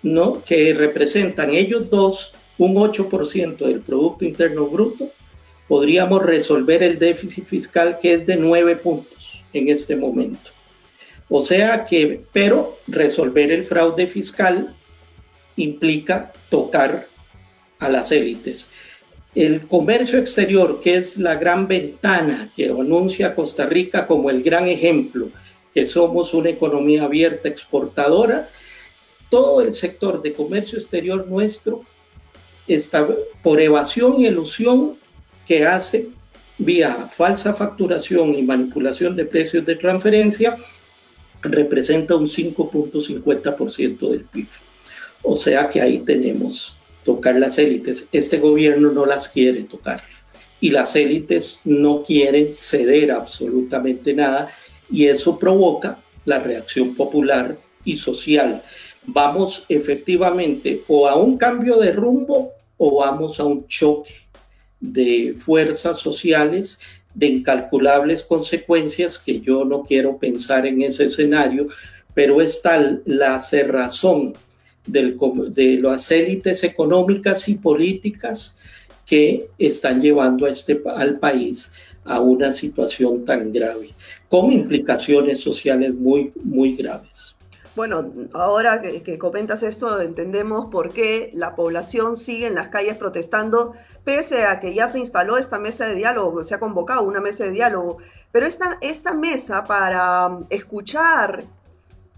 ¿no? 0.03 0.43
que 0.43 0.73
representan 0.73 1.51
ellos 1.51 1.89
dos 1.89 2.33
un 2.59 2.75
8% 2.75 3.57
del 3.57 3.79
Producto 3.79 4.25
Interno 4.25 4.67
Bruto, 4.67 5.11
podríamos 5.69 6.23
resolver 6.23 6.81
el 6.81 6.97
déficit 6.97 7.45
fiscal 7.45 7.99
que 8.01 8.15
es 8.15 8.25
de 8.25 8.35
9 8.35 8.75
puntos 8.77 9.45
en 9.53 9.69
este 9.69 9.95
momento. 9.95 10.49
O 11.29 11.41
sea 11.43 11.85
que, 11.85 12.23
pero 12.33 12.79
resolver 12.87 13.51
el 13.51 13.63
fraude 13.63 14.07
fiscal 14.07 14.75
implica 15.55 16.33
tocar 16.49 17.07
a 17.77 17.87
las 17.87 18.11
élites. 18.11 18.67
El 19.35 19.67
comercio 19.67 20.17
exterior, 20.17 20.81
que 20.81 20.95
es 20.95 21.17
la 21.17 21.35
gran 21.35 21.67
ventana 21.67 22.51
que 22.55 22.69
anuncia 22.69 23.35
Costa 23.35 23.67
Rica 23.67 24.07
como 24.07 24.31
el 24.31 24.41
gran 24.41 24.67
ejemplo, 24.67 25.29
que 25.71 25.85
somos 25.85 26.33
una 26.33 26.49
economía 26.49 27.03
abierta 27.03 27.47
exportadora, 27.47 28.49
todo 29.29 29.61
el 29.61 29.75
sector 29.75 30.23
de 30.23 30.33
comercio 30.33 30.79
exterior 30.79 31.27
nuestro 31.27 31.83
está 32.67 33.07
por 33.43 33.61
evasión 33.61 34.19
y 34.19 34.25
elusión 34.25 34.97
que 35.49 35.65
hace 35.65 36.09
vía 36.59 37.07
falsa 37.07 37.55
facturación 37.55 38.35
y 38.35 38.43
manipulación 38.43 39.15
de 39.15 39.25
precios 39.25 39.65
de 39.65 39.77
transferencia, 39.77 40.55
representa 41.41 42.15
un 42.15 42.27
5.50% 42.27 44.11
del 44.11 44.25
PIB. 44.25 44.47
O 45.23 45.35
sea 45.35 45.67
que 45.67 45.81
ahí 45.81 46.01
tenemos 46.05 46.77
tocar 47.03 47.35
las 47.37 47.57
élites. 47.57 48.07
Este 48.11 48.37
gobierno 48.37 48.91
no 48.91 49.07
las 49.07 49.27
quiere 49.27 49.63
tocar 49.63 50.03
y 50.61 50.69
las 50.69 50.95
élites 50.95 51.61
no 51.63 52.03
quieren 52.03 52.53
ceder 52.53 53.11
absolutamente 53.11 54.13
nada 54.13 54.51
y 54.91 55.07
eso 55.07 55.39
provoca 55.39 55.99
la 56.25 56.37
reacción 56.37 56.93
popular 56.93 57.57
y 57.83 57.97
social. 57.97 58.61
Vamos 59.03 59.65
efectivamente 59.67 60.83
o 60.87 61.07
a 61.07 61.15
un 61.15 61.39
cambio 61.39 61.77
de 61.77 61.91
rumbo 61.91 62.51
o 62.77 62.99
vamos 62.99 63.39
a 63.39 63.45
un 63.45 63.65
choque 63.65 64.28
de 64.79 65.35
fuerzas 65.37 65.99
sociales 65.99 66.79
de 67.13 67.27
incalculables 67.27 68.23
consecuencias 68.23 69.17
que 69.17 69.41
yo 69.41 69.65
no 69.65 69.83
quiero 69.83 70.17
pensar 70.17 70.65
en 70.65 70.81
ese 70.81 71.05
escenario, 71.05 71.67
pero 72.13 72.41
es 72.41 72.61
tal 72.61 73.01
la 73.05 73.39
cerrazón 73.39 74.33
de 74.85 75.79
las 75.81 76.11
élites 76.11 76.63
económicas 76.63 77.47
y 77.49 77.55
políticas 77.55 78.57
que 79.05 79.47
están 79.57 80.01
llevando 80.01 80.45
a 80.45 80.49
este, 80.49 80.81
al 80.85 81.19
país 81.19 81.71
a 82.05 82.19
una 82.21 82.53
situación 82.53 83.25
tan 83.25 83.51
grave, 83.51 83.89
con 84.27 84.51
implicaciones 84.51 85.41
sociales 85.41 85.93
muy, 85.93 86.31
muy 86.43 86.75
graves. 86.75 87.28
Bueno, 87.79 88.11
ahora 88.33 88.81
que, 88.81 89.17
comentas 89.17 89.63
esto, 89.63 90.01
entendemos 90.01 90.65
por 90.69 90.89
qué 90.91 91.31
la 91.33 91.55
población 91.55 92.17
sigue 92.17 92.47
en 92.47 92.55
las 92.55 92.67
calles 92.67 92.97
protestando, 92.97 93.71
pese 94.03 94.43
a 94.43 94.59
que 94.59 94.73
ya 94.73 94.89
se 94.89 94.99
instaló 94.99 95.37
esta 95.37 95.59
mesa 95.59 95.87
de 95.87 95.95
diálogo, 95.95 96.43
se 96.43 96.55
ha 96.55 96.59
convocado 96.59 97.03
una 97.03 97.21
mesa 97.21 97.45
de 97.45 97.51
diálogo. 97.51 97.99
Pero 98.33 98.45
esta, 98.45 98.77
esta 98.81 99.13
mesa 99.13 99.63
para 99.63 100.39
escuchar 100.49 101.45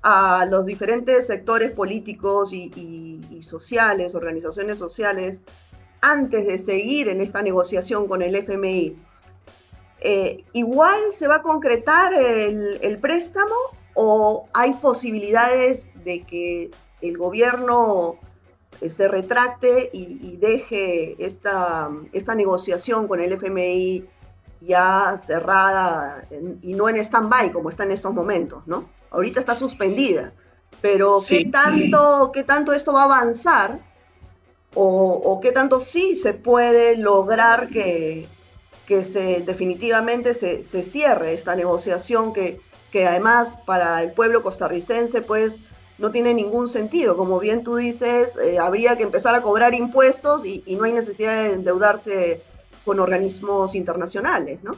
a 0.01 0.47
los 0.49 0.65
diferentes 0.65 1.27
sectores 1.27 1.73
políticos 1.73 2.53
y, 2.53 3.21
sociales, 3.41 4.15
organizaciones 4.15 4.79
sociales, 4.79 5.43
antes 6.01 6.47
de 6.47 6.57
seguir 6.57 7.07
en 7.07 7.21
esta 7.21 7.43
negociación 7.43 8.07
con 8.07 8.23
el 8.23 8.33
FMI. 8.35 8.95
Eh, 9.99 10.43
¿Igual 10.53 11.11
se 11.11 11.27
va 11.27 11.35
a 11.35 11.41
concretar 11.43 12.15
el, 12.15 12.97
préstamo 12.99 13.53
o 13.93 14.47
hay 14.53 14.73
posibilidades 14.75 15.89
de 16.03 16.21
que 16.21 16.71
el 17.01 17.17
gobierno 17.17 18.17
eh, 18.79 18.89
se 18.89 19.07
retracte 19.07 19.89
y, 19.93 20.37
deje 20.37 21.15
esta, 21.23 21.89
esta 22.13 22.35
negociación 22.35 23.07
con 23.07 23.21
el 23.21 23.33
FMI 23.33 24.05
ya 24.61 25.15
cerrada 25.17 26.27
y 26.61 26.73
no 26.73 26.87
en 26.87 26.97
stand-by 26.97 27.51
como 27.51 27.69
está 27.69 27.83
en 27.83 27.91
estos 27.91 28.13
momentos, 28.13 28.63
¿no? 28.65 28.87
ahorita 29.11 29.39
está 29.39 29.55
suspendida, 29.55 30.33
pero 30.81 31.21
¿qué, 31.27 31.45
tanto, 31.45 32.31
¿qué 32.33 32.43
tanto 32.43 32.73
esto 32.73 32.93
va 32.93 33.01
a 33.01 33.05
avanzar? 33.05 33.79
O, 34.73 35.39
qué 35.43 35.51
tanto 35.51 35.81
sí 35.81 36.15
se 36.15 36.33
puede 36.33 36.95
lograr 36.95 37.67
que, 37.67 38.25
que 38.87 39.03
se 39.03 39.41
definitivamente 39.41 40.33
se, 40.33 40.63
cierre 40.63 41.33
esta 41.33 41.55
negociación 41.57 42.31
que, 42.31 42.61
que 42.91 43.05
además 43.05 43.57
para 43.65 44.03
el 44.03 44.13
pueblo 44.13 44.43
costarricense 44.43 45.21
pues 45.21 45.59
no 45.97 46.11
tiene 46.11 46.33
ningún 46.33 46.67
sentido. 46.67 47.15
Como 47.15 47.39
bien 47.39 47.63
tú 47.63 47.75
dices, 47.75 48.37
eh, 48.37 48.59
habría 48.59 48.97
que 48.97 49.03
empezar 49.03 49.35
a 49.35 49.41
cobrar 49.41 49.73
impuestos 49.75 50.45
y, 50.45 50.63
y, 50.65 50.75
no 50.75 50.83
hay 50.83 50.93
necesidad 50.93 51.43
de 51.43 51.53
endeudarse 51.53 52.41
con 52.83 52.99
organismos 52.99 53.75
internacionales, 53.75 54.59
¿no? 54.63 54.75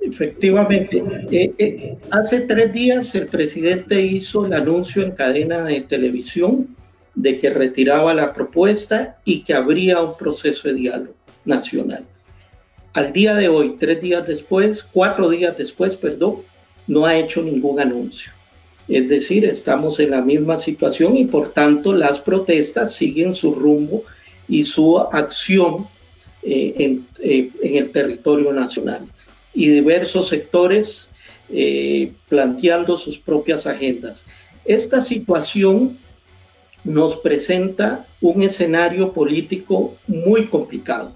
Efectivamente. 0.00 1.02
Eh, 1.30 1.54
eh, 1.58 1.98
hace 2.10 2.40
tres 2.40 2.72
días 2.72 3.14
el 3.14 3.26
presidente 3.26 4.00
hizo 4.00 4.46
el 4.46 4.52
anuncio 4.52 5.02
en 5.02 5.12
cadena 5.12 5.64
de 5.64 5.80
televisión 5.80 6.76
de 7.14 7.38
que 7.38 7.50
retiraba 7.50 8.14
la 8.14 8.32
propuesta 8.32 9.18
y 9.24 9.42
que 9.42 9.54
habría 9.54 10.00
un 10.00 10.16
proceso 10.16 10.68
de 10.68 10.74
diálogo 10.74 11.14
nacional. 11.44 12.04
Al 12.92 13.12
día 13.12 13.34
de 13.34 13.48
hoy, 13.48 13.76
tres 13.78 14.00
días 14.00 14.26
después, 14.26 14.82
cuatro 14.82 15.28
días 15.28 15.56
después, 15.56 15.96
perdón, 15.96 16.42
no 16.86 17.06
ha 17.06 17.16
hecho 17.16 17.42
ningún 17.42 17.80
anuncio. 17.80 18.32
Es 18.88 19.08
decir, 19.08 19.44
estamos 19.44 19.98
en 19.98 20.10
la 20.10 20.22
misma 20.22 20.58
situación 20.58 21.16
y 21.16 21.24
por 21.24 21.52
tanto 21.52 21.92
las 21.92 22.20
protestas 22.20 22.94
siguen 22.94 23.34
su 23.34 23.54
rumbo 23.54 24.04
y 24.48 24.62
su 24.62 24.98
acción 24.98 25.88
eh, 26.42 26.74
en, 26.78 27.06
en 27.18 27.76
el 27.76 27.90
territorio 27.90 28.52
nacional 28.52 29.08
y 29.52 29.68
diversos 29.68 30.28
sectores 30.28 31.10
eh, 31.48 32.12
planteando 32.28 32.96
sus 32.96 33.18
propias 33.18 33.66
agendas. 33.66 34.24
Esta 34.64 35.00
situación 35.00 35.96
nos 36.84 37.16
presenta 37.16 38.06
un 38.20 38.42
escenario 38.42 39.12
político 39.12 39.96
muy 40.06 40.46
complicado, 40.46 41.12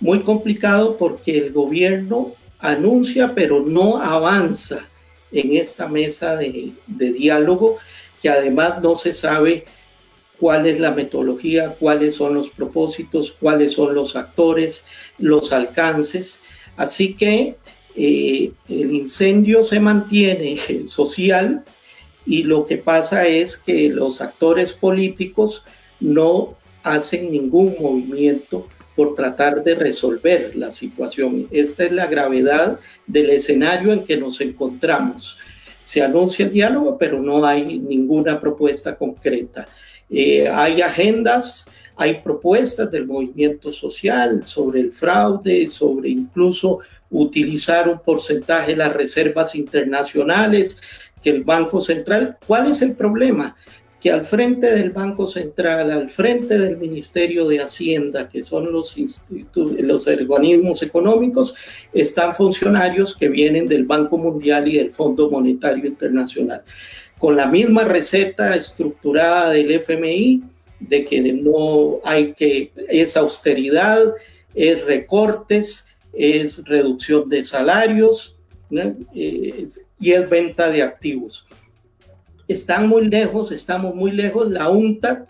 muy 0.00 0.20
complicado 0.20 0.96
porque 0.96 1.38
el 1.38 1.52
gobierno 1.52 2.34
anuncia 2.58 3.34
pero 3.34 3.62
no 3.62 3.98
avanza 3.98 4.88
en 5.34 5.56
esta 5.56 5.88
mesa 5.88 6.36
de, 6.36 6.72
diálogo, 6.86 7.78
que 8.22 8.28
además 8.28 8.80
no 8.82 8.96
se 8.96 9.12
sabe 9.12 9.64
cuál 10.38 10.66
es 10.66 10.80
la 10.80 10.92
metodología, 10.92 11.74
cuáles 11.78 12.14
son 12.14 12.34
los 12.34 12.50
propósitos, 12.50 13.32
cuáles 13.32 13.72
son 13.72 13.94
los 13.94 14.16
actores, 14.16 14.86
los 15.18 15.52
alcances. 15.52 16.40
Así 16.76 17.14
que 17.14 17.56
eh, 17.96 18.52
el 18.68 18.92
incendio 18.92 19.62
se 19.62 19.80
mantiene 19.80 20.58
social 20.86 21.64
y 22.26 22.44
lo 22.44 22.64
que 22.64 22.78
pasa 22.78 23.26
es 23.26 23.56
que 23.56 23.90
los 23.90 24.20
actores 24.20 24.72
políticos 24.72 25.64
no 26.00 26.56
hacen 26.82 27.30
ningún 27.30 27.76
movimiento 27.80 28.68
por 28.94 29.14
tratar 29.14 29.62
de 29.64 29.74
resolver 29.74 30.54
la 30.56 30.72
situación. 30.72 31.46
Esta 31.50 31.84
es 31.84 31.92
la 31.92 32.06
gravedad 32.06 32.78
del 33.06 33.30
escenario 33.30 33.92
en 33.92 34.04
que 34.04 34.16
nos 34.16 34.40
encontramos. 34.40 35.38
Se 35.82 36.02
anuncia 36.02 36.46
el 36.46 36.52
diálogo, 36.52 36.96
pero 36.96 37.20
no 37.20 37.44
hay 37.44 37.78
ninguna 37.78 38.40
propuesta 38.40 38.96
concreta. 38.96 39.66
Eh, 40.08 40.48
hay 40.48 40.80
agendas, 40.80 41.66
hay 41.96 42.18
propuestas 42.18 42.90
del 42.90 43.06
movimiento 43.06 43.72
social 43.72 44.42
sobre 44.46 44.80
el 44.80 44.92
fraude, 44.92 45.68
sobre 45.68 46.10
incluso 46.10 46.78
utilizar 47.10 47.88
un 47.88 48.00
porcentaje 48.00 48.72
de 48.72 48.78
las 48.78 48.94
reservas 48.94 49.54
internacionales 49.54 50.78
que 51.22 51.30
el 51.30 51.44
Banco 51.44 51.80
Central. 51.80 52.36
¿Cuál 52.46 52.70
es 52.70 52.82
el 52.82 52.94
problema? 52.94 53.56
Que 54.04 54.12
al 54.12 54.26
frente 54.26 54.70
del 54.70 54.90
Banco 54.90 55.26
Central, 55.26 55.90
al 55.90 56.10
frente 56.10 56.58
del 56.58 56.76
Ministerio 56.76 57.48
de 57.48 57.62
Hacienda, 57.62 58.28
que 58.28 58.42
son 58.42 58.70
los, 58.70 58.94
los 59.54 60.06
organismos 60.06 60.82
económicos, 60.82 61.54
están 61.90 62.34
funcionarios 62.34 63.16
que 63.16 63.30
vienen 63.30 63.66
del 63.66 63.86
Banco 63.86 64.18
Mundial 64.18 64.68
y 64.68 64.76
del 64.76 64.90
Fondo 64.90 65.30
Monetario 65.30 65.86
Internacional 65.86 66.62
con 67.18 67.36
la 67.36 67.46
misma 67.46 67.84
receta 67.84 68.54
estructurada 68.54 69.48
del 69.48 69.70
FMI, 69.70 70.42
de 70.78 71.06
que 71.06 71.22
no 71.32 72.00
hay 72.04 72.34
que, 72.34 72.70
es 72.90 73.16
austeridad, 73.16 74.12
es 74.54 74.84
recortes, 74.84 75.86
es 76.12 76.62
reducción 76.66 77.30
de 77.30 77.42
salarios 77.42 78.36
eh, 79.14 79.66
y 79.98 80.12
es 80.12 80.28
venta 80.28 80.70
de 80.70 80.82
activos. 80.82 81.46
Están 82.46 82.88
muy 82.88 83.06
lejos, 83.06 83.52
estamos 83.52 83.94
muy 83.94 84.10
lejos. 84.10 84.50
La 84.50 84.68
UNTAD, 84.68 85.28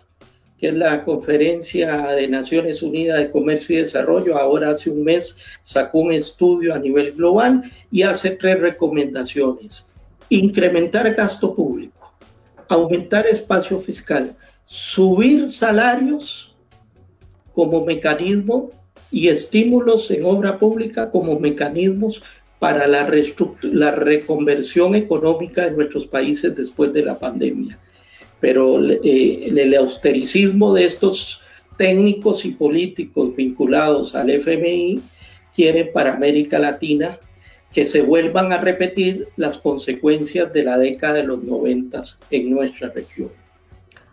que 0.59 0.69
es 0.69 0.75
la 0.75 1.05
Conferencia 1.05 2.09
de 2.09 2.29
Naciones 2.29 2.83
Unidas 2.83 3.19
de 3.19 3.31
Comercio 3.31 3.77
y 3.77 3.81
Desarrollo, 3.81 4.39
ahora 4.39 4.71
hace 4.71 4.91
un 4.91 5.05
mes 5.05 5.37
sacó 5.63 5.99
un 5.99 6.13
estudio 6.13 6.75
a 6.75 6.79
nivel 6.79 7.13
global 7.13 7.63
y 7.91 8.03
hace 8.03 8.31
tres 8.31 8.61
recomendaciones 8.61 9.89
incrementar 10.29 11.15
gasto 11.15 11.55
público, 11.55 12.15
aumentar 12.69 13.27
espacio 13.27 13.79
fiscal, 13.79 14.35
subir 14.65 15.51
salarios 15.51 16.57
como 17.55 17.85
mecanismo 17.85 18.71
y 19.11 19.29
estímulos 19.29 20.11
en 20.11 20.25
obra 20.25 20.59
pública 20.59 21.11
como 21.11 21.39
mecanismos 21.39 22.23
para 22.65 22.87
la, 22.87 23.07
la 23.61 23.91
reconversión 23.91 24.95
económica 24.95 25.65
de 25.65 25.73
nuestros 25.73 26.07
países 26.07 26.57
después 26.57 26.95
de 26.95 27.05
la 27.05 27.19
pandemia. 27.19 27.79
Pero 28.41 28.83
eh, 28.83 29.53
el 29.55 29.75
austericismo 29.75 30.73
de 30.73 30.87
estos 30.87 31.43
técnicos 31.77 32.47
y 32.47 32.53
políticos 32.53 33.37
vinculados 33.37 34.15
al 34.15 34.31
FMI 34.31 34.99
quieren 35.55 35.91
para 35.93 36.15
América 36.15 36.59
Latina 36.59 37.19
que 37.71 37.85
se 37.85 38.01
vuelvan 38.01 38.51
a 38.51 38.57
repetir 38.57 39.29
las 39.37 39.59
consecuencias 39.59 40.51
de 40.51 40.65
la 40.65 40.79
década 40.79 41.17
de 41.17 41.25
los 41.25 41.45
noventas 41.45 42.19
en 42.31 42.49
nuestra 42.49 42.89
región. 42.89 43.29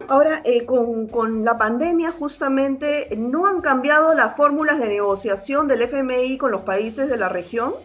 Ahora, 0.09 0.41
eh, 0.43 0.65
con, 0.65 1.45
la 1.45 1.57
pandemia 1.57 2.11
justamente, 2.11 3.15
¿no 3.17 3.45
han 3.45 3.61
cambiado 3.61 4.13
las 4.13 4.35
fórmulas 4.35 4.77
de 4.77 4.89
negociación 4.89 5.69
del 5.69 5.83
FMI 5.83 6.37
con 6.37 6.51
los 6.51 6.63
países 6.63 7.07
de 7.07 7.15
la 7.15 7.29
región? 7.29 7.75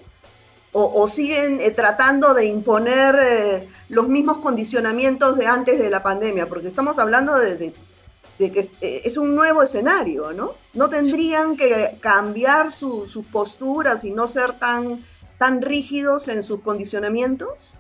¿O, 0.78 1.08
siguen 1.08 1.60
eh, 1.62 1.70
tratando 1.70 2.34
de 2.34 2.44
imponer 2.44 3.18
eh, 3.18 3.68
los 3.88 4.08
mismos 4.08 4.38
condicionamientos 4.38 5.38
de 5.38 5.46
antes 5.46 5.78
de 5.78 5.88
la 5.88 6.02
pandemia? 6.02 6.50
Porque 6.50 6.68
estamos 6.68 6.98
hablando 6.98 7.34
de, 7.38 7.72
que 8.38 8.70
es, 8.82 9.16
un 9.16 9.34
nuevo 9.34 9.62
escenario, 9.62 10.32
¿no? 10.34 10.52
¿No 10.74 10.90
tendrían 10.90 11.56
que 11.56 11.96
cambiar 12.00 12.70
sus 12.70 13.16
posturas 13.32 14.04
y 14.04 14.10
no 14.10 14.26
ser 14.26 14.58
tan 14.58 15.02
tan 15.38 15.62
rígidos 15.62 16.28
en 16.28 16.42
sus 16.42 16.60
condicionamientos? 16.60 17.74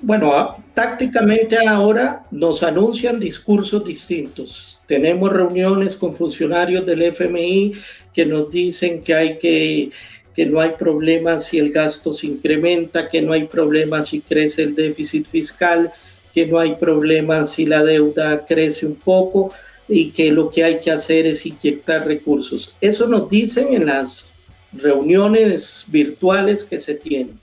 Bueno, 0.00 0.56
tácticamente 0.74 1.66
ahora 1.66 2.24
nos 2.30 2.62
anuncian 2.62 3.20
discursos 3.20 3.84
distintos. 3.84 4.80
Tenemos 4.86 5.32
reuniones 5.32 5.96
con 5.96 6.12
funcionarios 6.12 6.84
del 6.84 7.02
FMI 7.02 7.72
que 8.12 8.26
nos 8.26 8.50
dicen 8.50 9.02
que 9.02 9.14
hay 9.14 9.38
que 9.38 9.90
que 10.34 10.46
no 10.46 10.60
hay 10.60 10.70
problema 10.70 11.40
si 11.40 11.58
el 11.58 11.70
gasto 11.70 12.12
se 12.12 12.26
incrementa, 12.26 13.08
que 13.08 13.22
no 13.22 13.32
hay 13.32 13.46
problema 13.46 14.02
si 14.02 14.20
crece 14.20 14.62
el 14.62 14.74
déficit 14.74 15.26
fiscal, 15.26 15.92
que 16.32 16.46
no 16.46 16.58
hay 16.58 16.76
problema 16.76 17.46
si 17.46 17.66
la 17.66 17.84
deuda 17.84 18.44
crece 18.44 18.86
un 18.86 18.94
poco 18.94 19.52
y 19.88 20.10
que 20.10 20.32
lo 20.32 20.48
que 20.48 20.64
hay 20.64 20.80
que 20.80 20.90
hacer 20.90 21.26
es 21.26 21.44
inyectar 21.44 22.06
recursos. 22.06 22.74
Eso 22.80 23.06
nos 23.06 23.28
dicen 23.28 23.74
en 23.74 23.86
las 23.86 24.36
reuniones 24.72 25.84
virtuales 25.88 26.64
que 26.64 26.78
se 26.78 26.94
tienen. 26.94 27.38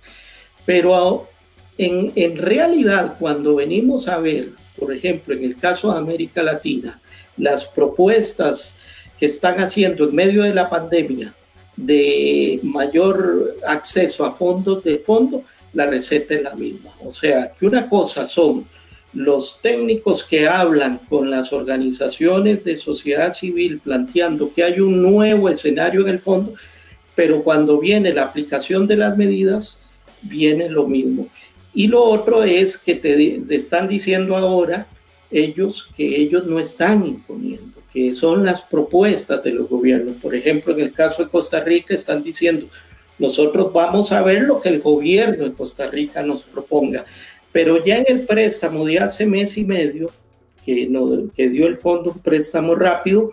Pero 0.66 1.28
en, 1.78 2.12
en 2.16 2.38
realidad, 2.38 3.18
cuando 3.20 3.56
venimos 3.56 4.08
a 4.08 4.18
ver, 4.18 4.50
por 4.78 4.92
ejemplo, 4.92 5.36
en 5.36 5.44
el 5.44 5.56
caso 5.56 5.92
de 5.92 6.00
América 6.00 6.42
Latina, 6.42 7.00
las 7.38 7.68
propuestas 7.68 8.76
que 9.20 9.28
están 9.28 9.60
haciendo 9.60 10.10
en 10.10 10.16
medio 10.16 10.44
de 10.44 10.54
la 10.54 10.70
pandemia 10.70 11.36
de 11.86 12.60
mayor 12.64 13.58
acceso 13.68 14.26
a 14.26 14.32
fondos 14.32 14.84
de 14.84 15.00
fondo, 15.00 15.44
la 15.74 15.86
receta 15.86 16.34
es 16.34 16.44
la 16.44 16.56
misma. 16.56 16.92
O 17.02 17.14
sea, 17.14 17.52
que 17.52 17.66
una 17.66 17.88
cosa 17.88 18.26
son 18.26 18.66
los 19.14 19.62
técnicos 19.62 20.24
que 20.24 20.48
hablan 20.48 21.00
con 21.10 21.30
las 21.30 21.52
organizaciones 21.52 22.64
de 22.64 22.76
sociedad 22.76 23.34
civil 23.34 23.80
planteando 23.80 24.54
que 24.54 24.64
hay 24.64 24.80
un 24.80 25.02
nuevo 25.02 25.50
escenario 25.50 26.02
en 26.02 26.10
el 26.10 26.20
fondo 26.20 26.54
pero 27.20 27.44
cuando 27.44 27.78
viene 27.82 28.14
la 28.14 28.24
aplicación 28.24 28.88
de 28.88 28.96
las 28.96 29.18
medidas, 29.18 29.82
viene 30.22 30.70
lo 30.70 30.88
mismo. 30.88 31.28
Y 31.74 31.90
lo 31.90 32.02
otro 32.02 32.46
es 32.46 32.78
que 32.78 32.96
te, 32.96 33.44
están 33.50 33.90
diciendo 33.90 34.38
ahora 34.38 34.88
ellos 35.30 35.92
que 35.98 36.16
ellos 36.16 36.46
no 36.46 36.62
están 36.62 37.06
imponiendo, 37.06 37.79
que 37.92 38.14
son 38.14 38.46
las 38.46 38.62
propuestas 38.62 39.44
de 39.44 39.52
los 39.52 39.68
gobiernos. 39.68 40.16
Por 40.18 40.36
ejemplo, 40.36 40.74
en 40.74 40.82
el 40.82 40.94
caso 40.94 41.24
de 41.24 41.30
Costa 41.30 41.60
Rica 41.60 41.94
están 41.94 42.24
diciendo, 42.24 42.68
nosotros 43.18 43.74
vamos 43.74 44.12
a 44.12 44.22
ver 44.22 44.44
lo 44.44 44.62
que 44.62 44.70
el 44.70 44.82
gobierno 44.82 45.46
de 45.46 45.54
Costa 45.54 45.88
Rica 45.88 46.22
nos 46.22 46.44
proponga, 46.44 47.06
pero 47.52 47.84
ya 47.84 47.98
en 47.98 48.06
el 48.08 48.22
préstamo 48.22 48.86
de 48.86 49.00
hace 49.00 49.26
mes 49.26 49.58
y 49.58 49.66
medio, 49.66 50.12
que, 50.66 50.88
no, 50.88 51.30
que 51.36 51.50
dio 51.50 51.68
el 51.68 51.78
fondo 51.78 52.12
un 52.12 52.20
préstamo 52.20 52.76
rápido, 52.76 53.32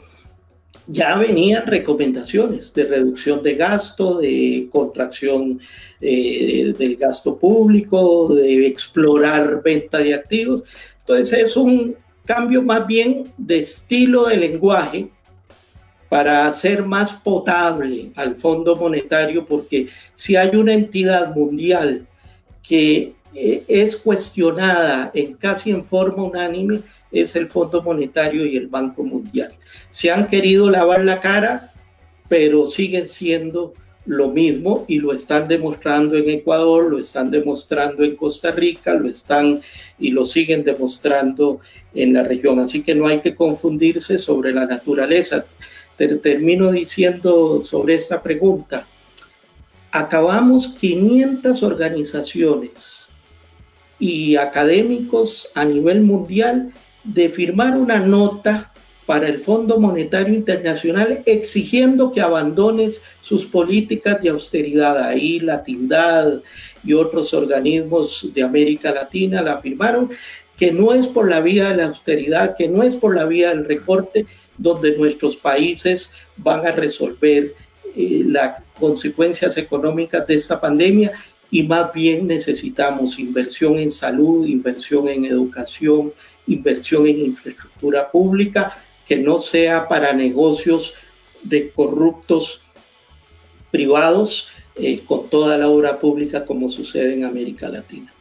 ya 0.88 1.16
venían 1.16 1.66
recomendaciones 1.66 2.73
de 2.73 2.85
reducción 2.85 3.42
de 3.42 3.55
gasto, 3.57 4.19
de 4.19 4.69
contracción 4.71 5.61
eh, 6.01 6.75
del 6.79 6.97
gasto 6.97 7.37
público, 7.37 8.35
de 8.35 8.66
explorar 8.66 9.62
venta 9.62 9.99
de 9.99 10.14
activos. 10.14 10.64
Entonces 11.01 11.47
es 11.47 11.57
un 11.57 11.97
cambio 12.26 12.62
más 12.62 12.86
bien 12.86 13.24
de 13.38 13.60
estilo 13.60 14.26
de 14.26 14.36
lenguaje 14.36 15.08
para 16.08 16.46
hacer 16.46 16.84
más 16.84 17.12
potable 17.12 18.10
al 18.14 18.36
Fondo 18.36 18.76
Monetario, 18.76 19.44
porque 19.46 19.88
si 20.14 20.36
hay 20.36 20.54
una 20.56 20.74
entidad 20.74 21.34
mundial 21.34 22.06
que 22.62 23.14
eh, 23.34 23.64
es 23.68 23.96
cuestionada 23.96 25.10
en 25.14 25.34
casi 25.34 25.70
en 25.70 25.84
forma 25.84 26.22
unánime, 26.24 26.80
es 27.10 27.36
el 27.36 27.46
Fondo 27.46 27.82
Monetario 27.82 28.46
y 28.46 28.56
el 28.56 28.68
Banco 28.68 29.02
Mundial. 29.02 29.52
Se 29.88 30.10
han 30.10 30.26
querido 30.26 30.70
lavar 30.70 31.04
la 31.04 31.20
cara, 31.20 31.70
pero 32.28 32.66
siguen 32.66 33.08
siendo 33.08 33.74
lo 34.07 34.29
mismo 34.29 34.85
y 34.88 34.99
lo 34.99 35.12
están 35.12 35.49
demostrando 35.49 36.16
en 36.16 36.31
Ecuador, 36.31 36.90
lo 36.90 36.99
están 36.99 37.31
demostrando 37.31 38.05
en 38.05 38.16
Costa 38.16 38.53
Rica, 38.53 38.95
lo 38.95 39.09
están 39.09 39.61
y 39.99 40.11
lo 40.11 40.25
siguen 40.25 40.64
demostrando 40.64 41.61
en 41.95 42.14
la 42.14 42.23
región. 42.23 42.59
Así 42.61 42.83
que 42.83 42.95
no 42.95 43.07
hay 43.07 43.21
que 43.21 43.35
confundirse 43.35 44.19
sobre 44.19 44.53
la 44.53 44.66
naturaleza. 44.66 45.45
Termino 45.97 46.71
diciendo 46.71 47.62
sobre 47.64 47.95
esta 47.95 48.23
pregunta. 48.23 48.87
Acabamos 49.90 50.69
500 50.69 51.62
organizaciones 51.62 53.09
y 53.99 54.37
académicos 54.37 55.49
a 55.55 55.64
nivel 55.64 56.03
mundial 56.03 56.73
de 57.03 57.29
firmar 57.29 57.77
una 57.77 57.99
nota 57.99 58.73
para 59.07 59.29
el 59.29 59.38
Fondo 59.38 59.79
Monetario 59.79 60.35
Internacional 60.35 61.23
exigiendo 61.25 62.11
que 62.11 62.21
abandones 62.21 63.03
sus 63.21 63.47
políticas 63.47 64.21
de 64.21 64.31
austeridad. 64.31 65.03
Ahí 65.03 65.38
la 65.40 65.62
TINDAD 65.62 66.40
y 66.85 66.92
otros 66.92 67.33
organismos 67.33 68.29
de 68.35 68.42
América 68.42 68.92
Latina 68.92 69.42
la 69.42 69.55
afirmaron 69.55 70.11
que 70.57 70.73
no 70.73 70.92
es 70.92 71.07
por 71.07 71.29
la 71.29 71.40
vía 71.40 71.71
de 71.71 71.77
la 71.77 71.87
austeridad, 71.87 72.57
que 72.57 72.69
no 72.69 72.83
es 72.83 72.97
por 72.97 73.14
la 73.14 73.25
vía 73.25 73.51
del 73.51 73.64
recorte 73.64 74.27
donde 74.59 74.97
nuestros 74.97 75.37
países 75.37 76.12
van 76.37 76.66
a 76.66 76.71
resolver 76.71 77.55
eh, 77.95 78.25
las 78.27 78.62
consecuencias 78.79 79.57
económicas 79.57 80.27
de 80.27 80.35
esta 80.35 80.61
pandemia 80.61 81.12
y 81.51 81.62
más 81.62 81.92
bien 81.92 82.27
necesitamos 82.27 83.19
inversión 83.19 83.79
en 83.79 83.90
salud, 83.90 84.47
inversión 84.47 85.09
en 85.09 85.27
educación, 85.27 86.12
inversión 86.47 87.07
en 87.07 87.21
infraestructura 87.21 88.11
pública, 88.11 88.77
que 89.07 89.16
no 89.16 89.38
sea 89.38 89.88
para 89.88 90.12
negocios 90.12 90.95
de 91.42 91.71
corruptos 91.71 92.61
privados 93.71 94.49
eh, 94.75 95.05
con 95.07 95.29
toda 95.29 95.57
la 95.57 95.69
obra 95.69 96.01
pública 96.01 96.45
como 96.45 96.69
sucede 96.69 97.14
en 97.14 97.25
América 97.25 97.69
Latina. 97.69 98.12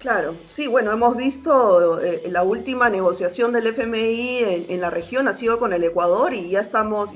Claro, 0.00 0.34
sí, 0.48 0.66
bueno, 0.66 0.92
hemos 0.92 1.14
visto 1.14 2.00
eh, 2.00 2.22
la 2.30 2.42
última 2.42 2.88
negociación 2.88 3.52
del 3.52 3.66
FMI 3.66 4.66
en, 4.70 4.80
la 4.80 4.88
región 4.88 5.28
ha 5.28 5.34
sido 5.34 5.58
con 5.58 5.74
el 5.74 5.84
Ecuador 5.84 6.32
y 6.32 6.48
ya 6.48 6.60
estamos 6.60 7.12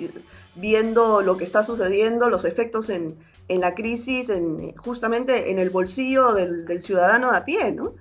viendo 0.55 1.23
lo 1.23 1.39
que 1.39 1.45
está 1.45 1.63
sucediendo, 1.63 2.29
los 2.29 2.45
efectos 2.45 2.91
en, 2.91 3.17
la 3.49 3.75
crisis, 3.75 4.29
en, 4.29 4.77
justamente 4.77 5.51
en 5.51 5.59
el 5.59 5.71
bolsillo 5.71 6.35
del, 6.35 6.83
ciudadano 6.83 7.31
de 7.31 7.39
a 7.39 7.45
pie, 7.47 7.73
¿no? 7.73 7.95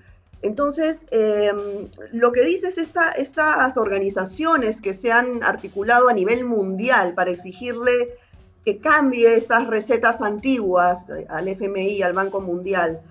Entonces, 0.43 1.05
em, 1.11 1.87
lo 2.11 2.31
que 2.31 2.43
dices, 2.43 2.77
esta, 2.77 3.11
estas 3.11 3.77
organizaciones 3.77 4.81
que 4.81 4.93
se 4.93 5.11
han 5.11 5.43
articulado 5.43 6.09
a 6.09 6.13
nivel 6.13 6.45
mundial 6.45 7.13
para 7.15 7.31
exigirle 7.31 8.17
que 8.63 8.79
cambie 8.79 9.35
estas 9.35 9.67
recetas 9.67 10.21
antiguas 10.21 11.11
al 11.29 11.47
FMI, 11.47 12.01
al 12.01 12.13
Banco 12.13 12.39
Mundial, 12.39 13.01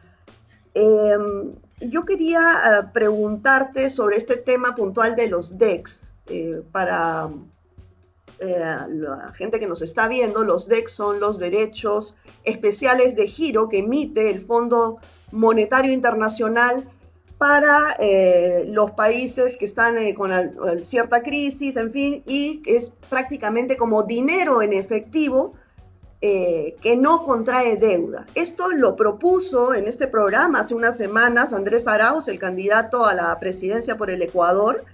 Em, 0.74 1.54
yo 1.80 2.04
quería 2.04 2.40
eh, 2.40 2.88
preguntarte 2.92 3.90
sobre 3.90 4.16
este 4.16 4.36
tema 4.36 4.74
puntual 4.74 5.16
de 5.16 5.28
los 5.28 5.58
DEX. 5.58 6.12
Eh, 6.26 6.62
para 6.70 7.28
eh, 8.38 8.76
la 8.88 9.32
gente 9.34 9.60
que 9.60 9.66
nos 9.66 9.82
está 9.82 10.08
viendo, 10.08 10.42
los 10.42 10.68
DEX 10.68 10.92
son 10.92 11.20
los 11.20 11.38
derechos 11.38 12.14
especiales 12.44 13.16
de 13.16 13.28
giro 13.28 13.68
que 13.68 13.78
emite 13.78 14.30
el 14.30 14.46
Fondo 14.46 14.98
Monetario 15.30 15.92
Internacional 15.92 16.88
para 17.42 17.96
los 18.68 18.92
países 18.92 19.56
que 19.56 19.64
están 19.64 19.96
con 20.14 20.30
cierta 20.84 21.24
crisis, 21.24 21.76
en 21.76 21.90
fin, 21.90 22.22
y 22.24 22.62
es 22.66 22.92
prácticamente 23.10 23.76
como 23.76 24.04
dinero 24.04 24.62
en 24.62 24.72
efectivo 24.72 25.54
eh, 26.20 26.76
que 26.80 26.96
no 26.96 27.24
contrae 27.24 27.76
deuda. 27.78 28.26
Esto 28.36 28.68
lo 28.70 28.94
propuso 28.94 29.74
en 29.74 29.88
este 29.88 30.06
programa 30.06 30.60
hace 30.60 30.76
unas 30.76 30.96
semanas 30.96 31.52
Andrés 31.52 31.88
Arauz, 31.88 32.28
el 32.28 32.38
candidato 32.38 33.04
a 33.04 33.12
la 33.12 33.36
presidencia 33.40 33.98
por 33.98 34.08
el 34.08 34.22
Ecuador, 34.22 34.84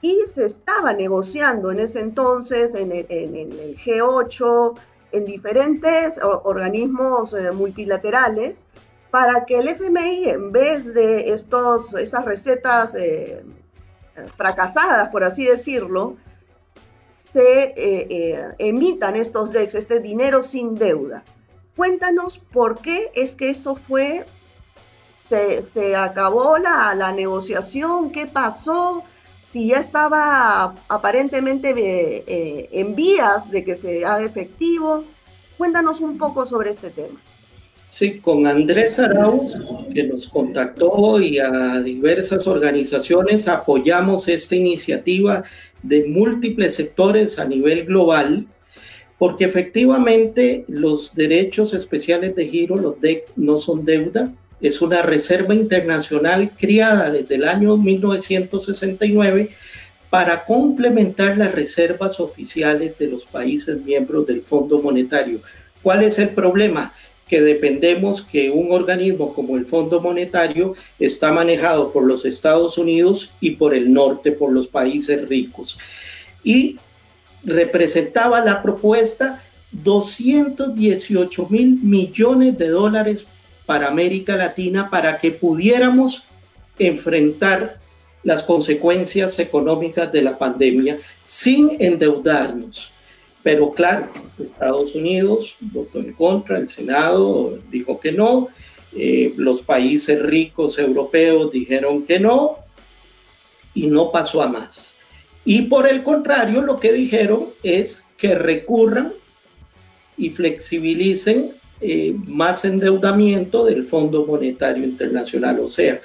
y 0.00 0.20
se 0.32 0.44
estaba 0.46 0.92
negociando 0.92 1.72
en 1.72 1.80
ese 1.80 1.98
entonces 1.98 2.76
en 2.76 2.92
el, 2.92 3.04
G8, 3.08 4.78
en 5.10 5.24
diferentes 5.24 6.20
organismos 6.22 7.34
eh, 7.34 7.50
multilaterales, 7.50 8.64
para 9.10 9.44
que 9.44 9.58
el 9.58 9.68
FMI, 9.68 10.28
en 10.28 10.52
vez 10.52 10.92
de 10.94 11.32
estos, 11.32 11.94
esas 11.94 12.24
recetas 12.24 12.94
eh, 12.94 13.44
fracasadas, 14.36 15.08
por 15.08 15.24
así 15.24 15.44
decirlo, 15.46 16.16
se 17.32 17.62
eh, 17.62 17.74
eh, 17.76 18.54
emitan 18.58 19.16
estos 19.16 19.52
DEX, 19.52 19.74
este 19.74 20.00
dinero 20.00 20.42
sin 20.42 20.74
deuda. 20.74 21.22
Cuéntanos 21.76 22.38
por 22.38 22.80
qué 22.80 23.10
es 23.14 23.34
que 23.34 23.50
esto 23.50 23.76
fue, 23.76 24.26
se, 25.02 25.96
acabó 25.96 26.58
la, 26.58 27.12
negociación, 27.12 28.10
qué 28.10 28.26
pasó, 28.26 29.04
si 29.46 29.68
ya 29.68 29.78
estaba 29.78 30.74
aparentemente 30.88 31.70
eh, 31.76 32.68
en 32.72 32.94
vías 32.94 33.50
de 33.50 33.64
que 33.64 33.76
se 33.76 34.04
haga 34.04 34.24
efectivo. 34.24 35.04
Cuéntanos 35.56 36.00
un 36.00 36.18
poco 36.18 36.46
sobre 36.46 36.70
este 36.70 36.90
tema. 36.90 37.20
Sí, 37.90 38.20
con 38.20 38.46
Andrés 38.46 39.00
Arauz, 39.00 39.56
que 39.92 40.04
nos 40.04 40.28
contactó 40.28 41.20
y 41.20 41.40
a 41.40 41.82
diversas 41.82 42.46
organizaciones, 42.46 43.48
apoyamos 43.48 44.28
esta 44.28 44.54
iniciativa 44.54 45.42
de 45.82 46.04
múltiples 46.06 46.76
sectores 46.76 47.40
a 47.40 47.46
nivel 47.46 47.86
global, 47.86 48.46
porque 49.18 49.44
efectivamente 49.44 50.64
los 50.68 51.16
derechos 51.16 51.74
especiales 51.74 52.36
de 52.36 52.46
giro, 52.46 52.76
los 52.76 53.00
DEC, 53.00 53.24
no 53.34 53.58
son 53.58 53.84
deuda, 53.84 54.32
es 54.60 54.80
una 54.82 55.02
reserva 55.02 55.52
internacional 55.52 56.52
criada 56.56 57.10
desde 57.10 57.34
el 57.34 57.48
año 57.48 57.76
1969 57.76 59.50
para 60.10 60.44
complementar 60.44 61.36
las 61.36 61.52
reservas 61.52 62.20
oficiales 62.20 62.96
de 62.98 63.08
los 63.08 63.26
países 63.26 63.84
miembros 63.84 64.28
del 64.28 64.42
Fondo 64.42 64.80
Monetario. 64.80 65.40
¿Cuál 65.82 66.04
es 66.04 66.18
el 66.18 66.30
problema? 66.30 66.92
Que 67.30 67.40
dependemos 67.40 68.22
que 68.22 68.50
un 68.50 68.72
organismo 68.72 69.32
como 69.32 69.56
el 69.56 69.64
Fondo 69.64 70.00
Monetario 70.00 70.74
está 70.98 71.30
manejado 71.30 71.92
por 71.92 72.04
los 72.04 72.24
Estados 72.24 72.76
Unidos 72.76 73.30
y 73.40 73.52
por 73.52 73.72
el 73.72 73.92
norte, 73.92 74.32
por 74.32 74.50
los 74.50 74.66
países 74.66 75.28
ricos. 75.28 75.78
Y 76.42 76.76
representaba 77.44 78.44
la 78.44 78.60
propuesta 78.60 79.40
218 79.70 81.46
mil 81.50 81.78
millones 81.80 82.58
de 82.58 82.68
dólares 82.68 83.28
para 83.64 83.86
América 83.86 84.34
Latina 84.34 84.90
para 84.90 85.16
que 85.16 85.30
pudiéramos 85.30 86.24
enfrentar 86.80 87.78
las 88.24 88.42
consecuencias 88.42 89.38
económicas 89.38 90.10
de 90.10 90.22
la 90.22 90.36
pandemia 90.36 90.98
sin 91.22 91.76
endeudarnos. 91.78 92.90
Pero 93.42 93.72
claro, 93.72 94.10
Estados 94.38 94.94
Unidos 94.94 95.56
votó 95.60 95.98
en 95.98 96.12
contra, 96.12 96.58
el 96.58 96.68
Senado 96.68 97.58
dijo 97.70 97.98
que 97.98 98.12
no, 98.12 98.48
eh, 98.94 99.32
los 99.36 99.62
países 99.62 100.20
ricos 100.20 100.78
europeos 100.78 101.50
dijeron 101.52 102.04
que 102.04 102.20
no 102.20 102.58
y 103.72 103.86
no 103.86 104.12
pasó 104.12 104.42
a 104.42 104.48
más. 104.48 104.94
Y 105.44 105.62
por 105.62 105.88
el 105.88 106.02
contrario, 106.02 106.60
lo 106.60 106.78
que 106.78 106.92
dijeron 106.92 107.50
es 107.62 108.06
que 108.18 108.34
recurran 108.34 109.14
y 110.18 110.28
flexibilicen 110.28 111.54
eh, 111.80 112.14
más 112.26 112.66
endeudamiento 112.66 113.64
del 113.64 113.84
Fondo 113.84 114.26
Monetario 114.26 114.84
Internacional. 114.84 115.60
O 115.60 115.68
sea, 115.68 115.98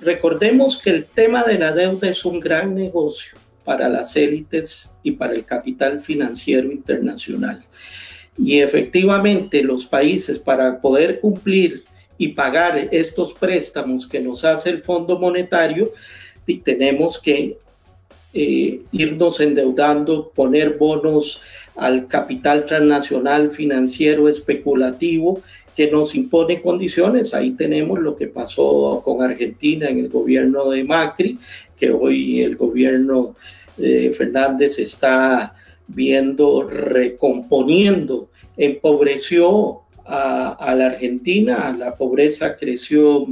recordemos 0.00 0.80
que 0.80 0.90
el 0.90 1.06
tema 1.06 1.42
de 1.42 1.58
la 1.58 1.72
deuda 1.72 2.08
es 2.08 2.24
un 2.24 2.38
gran 2.38 2.74
negocio 2.76 3.36
para 3.68 3.90
las 3.90 4.16
élites 4.16 4.94
y 5.02 5.10
para 5.10 5.34
el 5.34 5.44
capital 5.44 6.00
financiero 6.00 6.72
internacional. 6.72 7.62
Y 8.38 8.60
efectivamente 8.60 9.62
los 9.62 9.84
países 9.84 10.38
para 10.38 10.80
poder 10.80 11.20
cumplir 11.20 11.84
y 12.16 12.28
pagar 12.28 12.88
estos 12.90 13.34
préstamos 13.34 14.06
que 14.06 14.20
nos 14.20 14.42
hace 14.46 14.70
el 14.70 14.78
Fondo 14.78 15.18
Monetario, 15.18 15.92
tenemos 16.64 17.20
que 17.20 17.58
eh, 18.32 18.80
irnos 18.90 19.38
endeudando, 19.40 20.32
poner 20.34 20.78
bonos 20.78 21.42
al 21.76 22.06
capital 22.06 22.64
transnacional 22.64 23.50
financiero 23.50 24.30
especulativo 24.30 25.42
que 25.76 25.90
nos 25.90 26.14
impone 26.14 26.62
condiciones. 26.62 27.34
Ahí 27.34 27.50
tenemos 27.50 27.98
lo 27.98 28.16
que 28.16 28.28
pasó 28.28 29.02
con 29.04 29.22
Argentina 29.22 29.90
en 29.90 29.98
el 29.98 30.08
gobierno 30.08 30.70
de 30.70 30.84
Macri, 30.84 31.38
que 31.76 31.90
hoy 31.90 32.42
el 32.42 32.56
gobierno 32.56 33.36
eh, 33.78 34.12
Fernández 34.12 34.78
está 34.78 35.54
viendo, 35.86 36.64
recomponiendo, 36.68 38.30
empobreció 38.56 39.82
a, 40.04 40.74
la 40.74 40.86
Argentina, 40.86 41.74
la 41.78 41.94
pobreza 41.94 42.56
creció 42.56 43.26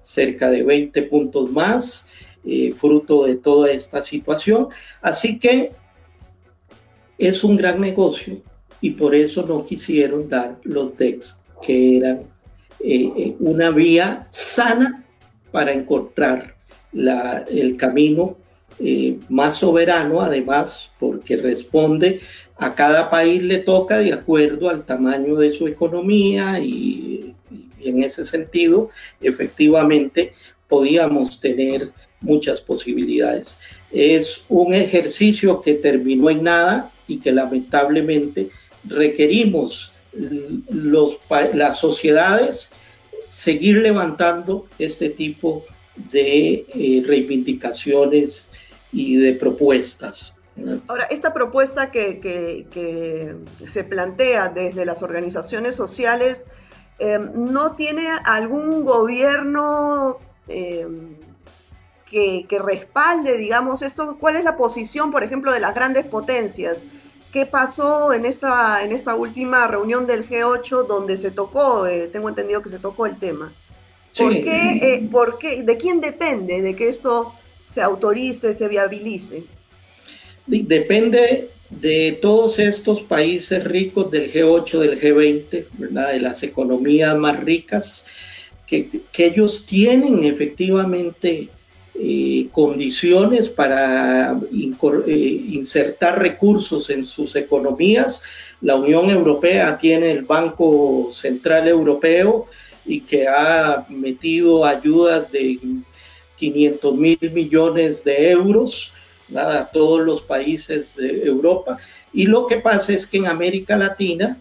cerca 0.00 0.50
de 0.50 0.62
20 0.62 1.02
puntos 1.02 1.50
más, 1.50 2.06
eh, 2.44 2.72
fruto 2.72 3.26
de 3.26 3.36
toda 3.36 3.70
esta 3.70 4.02
situación. 4.02 4.68
Así 5.00 5.38
que 5.38 5.72
es 7.18 7.44
un 7.44 7.56
gran 7.56 7.80
negocio 7.80 8.42
y 8.80 8.90
por 8.90 9.14
eso 9.14 9.44
no 9.46 9.64
quisieron 9.64 10.28
dar 10.28 10.58
los 10.64 10.96
DEX, 10.96 11.40
que 11.62 11.96
eran 11.96 12.22
eh, 12.80 13.34
una 13.40 13.70
vía 13.70 14.28
sana 14.30 15.04
para 15.50 15.72
encontrar 15.72 16.56
el 16.92 17.76
camino 17.76 18.36
más 19.28 19.56
soberano, 19.58 20.20
además, 20.20 20.90
porque 20.98 21.36
responde 21.36 22.20
a 22.56 22.74
cada 22.74 23.10
país 23.10 23.42
le 23.42 23.58
toca 23.58 23.98
de 23.98 24.12
acuerdo 24.12 24.68
al 24.68 24.84
tamaño 24.84 25.36
de 25.36 25.50
su 25.50 25.66
economía 25.66 26.58
y, 26.60 27.34
en 27.80 28.02
ese 28.02 28.24
sentido, 28.24 28.90
efectivamente, 29.20 30.32
podíamos 30.68 31.40
tener 31.40 31.90
muchas 32.20 32.60
posibilidades. 32.60 33.58
Es 33.92 34.44
un 34.48 34.74
ejercicio 34.74 35.60
que 35.60 35.74
terminó 35.74 36.30
en 36.30 36.42
nada 36.42 36.92
y 37.06 37.18
que 37.18 37.32
lamentablemente 37.32 38.50
requerimos 38.84 39.92
las 40.70 41.78
sociedades 41.78 42.72
seguir 43.28 43.76
levantando 43.76 44.66
este 44.78 45.10
tipo 45.10 45.64
de 46.12 46.66
eh, 46.74 47.02
reivindicaciones 47.06 48.50
y 48.96 49.16
de 49.16 49.34
propuestas. 49.34 50.34
Ahora, 50.88 51.04
esta 51.10 51.34
propuesta 51.34 51.90
que, 51.90 52.18
que, 52.18 53.36
se 53.66 53.84
plantea 53.84 54.48
desde 54.48 54.86
las 54.86 55.02
organizaciones 55.02 55.76
sociales, 55.76 56.46
eh, 56.98 57.18
¿no 57.34 57.72
tiene 57.72 58.08
algún 58.24 58.82
gobierno 58.84 60.18
eh, 60.48 60.88
que, 62.10 62.46
respalde, 62.58 63.36
digamos, 63.36 63.82
esto? 63.82 64.16
¿Cuál 64.18 64.36
es 64.36 64.44
la 64.44 64.56
posición, 64.56 65.12
por 65.12 65.22
ejemplo, 65.22 65.52
de 65.52 65.60
las 65.60 65.74
grandes 65.74 66.06
potencias? 66.06 66.78
¿Qué 67.34 67.44
pasó 67.44 68.14
en 68.14 68.24
esta, 68.24 68.82
en 68.82 68.92
esta 68.92 69.14
última 69.14 69.66
reunión 69.66 70.06
del 70.06 70.26
G8 70.26 70.86
donde 70.86 71.18
se 71.18 71.30
tocó, 71.30 71.86
eh, 71.86 72.08
tengo 72.10 72.30
entendido 72.30 72.62
que 72.62 72.70
se 72.70 72.78
tocó 72.78 73.04
el 73.04 73.18
tema? 73.18 73.52
¿Por, 74.16 74.32
qué, 74.32 75.06
¿Por 75.12 75.38
qué? 75.38 75.62
¿De 75.62 75.76
quién 75.76 76.00
depende 76.00 76.62
de 76.62 76.74
que 76.74 76.88
esto 76.88 77.34
se 77.66 77.82
autorice, 77.82 78.54
se 78.54 78.68
viabilice? 78.68 79.44
Depende 80.46 81.50
de 81.68 82.18
todos 82.22 82.60
estos 82.60 83.02
países 83.02 83.64
ricos 83.64 84.10
del 84.10 84.32
G8, 84.32 84.78
del 84.78 85.00
G20, 85.00 85.66
¿verdad? 85.78 86.12
de 86.12 86.20
las 86.20 86.42
economías 86.44 87.16
más 87.16 87.40
ricas, 87.40 88.04
que, 88.66 89.02
que 89.10 89.26
ellos 89.26 89.66
tienen 89.66 90.24
efectivamente 90.24 91.50
eh, 91.98 92.48
condiciones 92.52 93.48
para 93.48 94.38
eh, 94.52 95.18
insertar 95.50 96.20
recursos 96.20 96.90
en 96.90 97.04
sus 97.04 97.34
economías. 97.36 98.22
La 98.60 98.76
Unión 98.76 99.08
Europea 99.10 99.78
tiene 99.78 100.10
el 100.10 100.22
Banco 100.22 101.08
Central 101.10 101.66
Europeo 101.66 102.48
y 102.84 103.00
que 103.00 103.26
ha 103.26 103.86
metido 103.88 104.64
ayudas 104.64 105.32
de 105.32 105.58
500 106.36 106.94
mil 106.94 107.18
millones 107.32 108.04
de 108.04 108.30
euros 108.30 108.92
a 109.34 109.68
todos 109.72 110.00
los 110.00 110.22
países 110.22 110.94
de 110.96 111.24
Europa. 111.24 111.78
Y 112.12 112.26
lo 112.26 112.46
que 112.46 112.58
pasa 112.58 112.92
es 112.92 113.06
que 113.06 113.18
en 113.18 113.26
América 113.26 113.76
Latina 113.76 114.38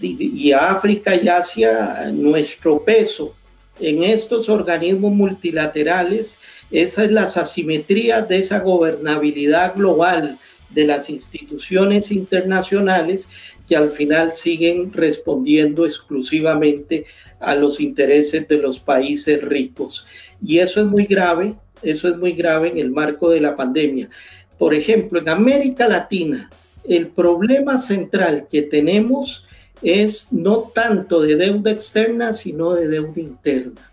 y 0.00 0.52
África 0.52 1.14
y 1.16 1.28
Asia, 1.28 2.10
nuestro 2.12 2.84
peso 2.84 3.34
en 3.80 4.04
estos 4.04 4.48
organismos 4.48 5.12
multilaterales, 5.12 6.38
esa 6.70 7.04
es 7.04 7.10
las 7.10 7.36
asimetrías 7.36 8.28
de 8.28 8.38
esa 8.38 8.60
gobernabilidad 8.60 9.74
global 9.74 10.38
de 10.68 10.84
las 10.84 11.10
instituciones 11.10 12.12
internacionales 12.12 13.28
que 13.66 13.76
al 13.76 13.90
final 13.90 14.34
siguen 14.34 14.92
respondiendo 14.92 15.84
exclusivamente 15.84 17.06
a 17.40 17.54
los 17.54 17.80
intereses 17.80 18.46
de 18.46 18.58
los 18.58 18.78
países 18.78 19.42
ricos. 19.42 20.06
Y 20.42 20.58
eso 20.58 20.80
es 20.80 20.86
muy 20.86 21.04
grave 21.06 21.56
eso 21.82 22.08
es 22.08 22.16
muy 22.16 22.32
grave 22.32 22.68
en 22.68 22.78
el 22.78 22.90
marco 22.90 23.30
de 23.30 23.40
la 23.40 23.56
pandemia. 23.56 24.08
Por 24.58 24.74
ejemplo, 24.74 25.20
en 25.20 25.28
América 25.28 25.88
Latina, 25.88 26.50
el 26.84 27.08
problema 27.08 27.80
central 27.80 28.46
que 28.50 28.62
tenemos 28.62 29.46
es 29.82 30.28
no 30.30 30.70
tanto 30.74 31.20
de 31.22 31.36
deuda 31.36 31.70
externa, 31.70 32.34
sino 32.34 32.74
de 32.74 32.88
deuda 32.88 33.20
interna. 33.20 33.92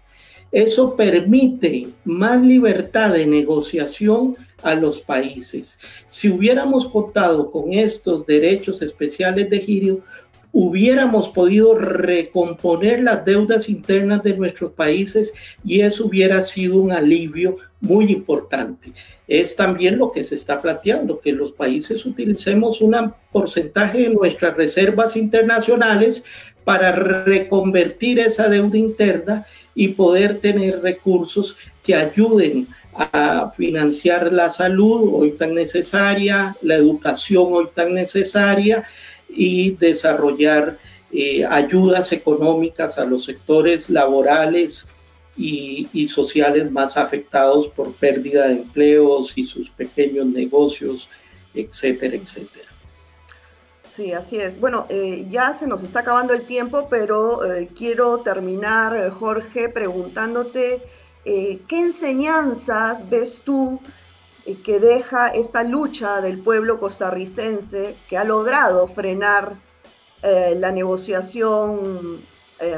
Eso 0.52 0.96
permite 0.96 1.88
más 2.06 2.42
libertad 2.42 3.14
de 3.14 3.26
negociación 3.26 4.36
a 4.64 4.76
los 4.76 5.02
países. 5.02 5.78
Si 6.08 6.30
hubiéramos 6.30 6.88
contado 6.88 7.52
con 7.52 7.74
estos 7.74 8.26
derechos 8.26 8.82
especiales 8.82 9.50
de 9.50 9.60
giro, 9.60 10.02
hubiéramos 10.60 11.30
podido 11.30 11.76
recomponer 11.76 13.04
las 13.04 13.24
deudas 13.24 13.70
internas 13.70 14.24
de 14.24 14.36
nuestros 14.36 14.72
países 14.72 15.32
y 15.63 15.82
eso 15.82 16.08
hubiera 16.08 16.41
sido 16.41 16.78
un 16.78 16.91
alivio 16.91 17.58
muy 17.80 18.12
importante. 18.12 18.91
Es 19.28 19.56
también 19.56 20.00
lo 20.00 20.12
que 20.12 20.24
se 20.24 20.34
está 20.34 20.60
planteando, 20.60 21.20
que 21.20 21.32
los 21.32 21.52
países 21.52 22.04
utilicemos 22.08 22.82
un 22.82 23.13
porcentaje 23.32 24.00
de 24.00 24.10
nuestras 24.10 24.58
reservas 24.58 25.15
internacionales 25.15 26.24
para 26.63 26.91
reconvertir 26.91 28.17
esa 28.20 28.50
deuda 28.50 28.80
interna 28.80 29.46
y 29.76 29.89
poder 29.89 30.39
tener 30.39 30.82
recursos 30.82 31.56
que 31.84 31.93
ayuden 31.93 32.67
a 32.96 33.52
financiar 33.56 34.34
la 34.34 34.50
salud 34.50 35.12
hoy 35.13 35.34
tan 35.34 35.54
necesaria, 35.54 36.58
la 36.63 36.74
educación 36.74 37.50
hoy 37.52 37.67
tan 37.76 37.93
necesaria 37.93 38.84
y 39.38 39.71
desarrollar 39.71 40.80
eh, 41.12 41.45
ayudas 41.45 42.12
económicas 42.12 42.97
a 42.97 43.06
los 43.06 43.23
sectores 43.23 43.89
laborales 43.89 44.88
y, 45.38 46.08
sociales 46.08 46.71
más 46.71 46.97
afectados 46.97 47.67
por 47.67 47.93
pérdida 47.93 48.47
de 48.47 48.56
empleos 48.56 49.38
y 49.38 49.43
sus 49.43 49.69
pequeños 49.69 50.26
negocios, 50.26 51.08
etcétera, 51.54 52.15
etcétera. 52.15 52.67
Sí, 53.91 54.12
así 54.13 54.38
es. 54.38 54.60
Bueno, 54.60 54.86
eh, 54.89 55.28
ya 55.30 55.54
se 55.54 55.67
nos 55.67 55.84
está 55.84 56.00
acabando 56.00 56.34
el 56.34 56.43
tiempo, 56.43 56.88
pero 56.89 57.45
eh, 57.45 57.69
quiero 57.76 58.19
terminar, 58.21 59.10
Jorge, 59.12 59.69
preguntándote 59.69 60.82
qué 61.23 61.67
enseñanzas 61.69 63.10
ves 63.10 63.41
tú 63.43 63.82
que 64.56 64.80
deja 64.80 65.28
esta 65.28 65.64
lucha 65.64 66.22
del 66.22 66.40
pueblo 66.40 66.80
costarricense 66.80 67.96
que 68.10 68.18
ha 68.18 68.24
logrado 68.24 68.88
frenar 68.88 69.58
eh, 70.24 70.56
la 70.58 70.72
negociación 70.72 72.22
eh, 72.60 72.76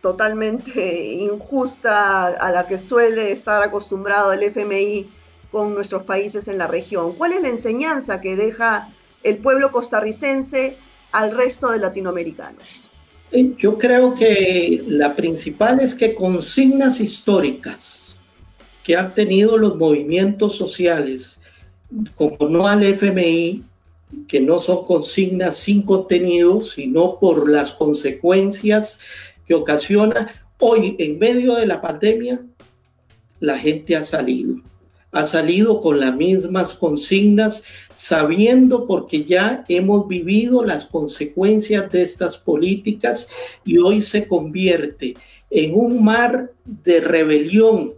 totalmente 0.00 1.12
injusta 1.14 2.26
a 2.26 2.50
la 2.50 2.66
que 2.66 2.76
suele 2.76 3.30
estar 3.32 3.62
acostumbrado 3.62 4.32
el 4.32 4.42
FMI 4.42 5.08
con 5.50 5.74
nuestros 5.74 6.02
países 6.02 6.48
en 6.48 6.58
la 6.58 6.66
región. 6.66 7.12
¿Cuál 7.12 7.34
es 7.34 7.42
la 7.42 7.48
enseñanza 7.48 8.20
que 8.20 8.36
deja 8.36 8.88
el 9.22 9.38
pueblo 9.38 9.70
costarricense 9.70 10.76
al 11.12 11.36
resto 11.36 11.70
de 11.70 11.78
latinoamericanos? 11.78 12.88
Eh, 13.30 13.54
yo 13.56 13.78
creo 13.78 14.14
que 14.14 14.82
la 14.88 15.14
principal 15.14 15.80
es 15.80 15.94
que 15.94 16.14
consignas 16.14 17.00
históricas 17.00 18.01
que 18.82 18.96
han 18.96 19.14
tenido 19.14 19.56
los 19.56 19.76
movimientos 19.76 20.56
sociales, 20.56 21.40
como 22.14 22.48
no 22.48 22.66
al 22.66 22.82
FMI, 22.82 23.62
que 24.28 24.40
no 24.40 24.58
son 24.58 24.84
consignas 24.84 25.56
sin 25.56 25.82
contenido, 25.82 26.60
sino 26.60 27.18
por 27.18 27.48
las 27.48 27.72
consecuencias 27.72 29.00
que 29.46 29.54
ocasiona. 29.54 30.46
Hoy, 30.58 30.96
en 30.98 31.18
medio 31.18 31.54
de 31.54 31.66
la 31.66 31.80
pandemia, 31.80 32.44
la 33.40 33.58
gente 33.58 33.96
ha 33.96 34.02
salido. 34.02 34.56
Ha 35.10 35.24
salido 35.24 35.80
con 35.80 36.00
las 36.00 36.16
mismas 36.16 36.74
consignas, 36.74 37.64
sabiendo 37.94 38.86
porque 38.86 39.24
ya 39.24 39.64
hemos 39.68 40.08
vivido 40.08 40.64
las 40.64 40.86
consecuencias 40.86 41.90
de 41.92 42.02
estas 42.02 42.38
políticas 42.38 43.28
y 43.64 43.78
hoy 43.78 44.00
se 44.00 44.26
convierte 44.26 45.14
en 45.50 45.74
un 45.74 46.02
mar 46.02 46.52
de 46.64 47.00
rebelión 47.00 47.92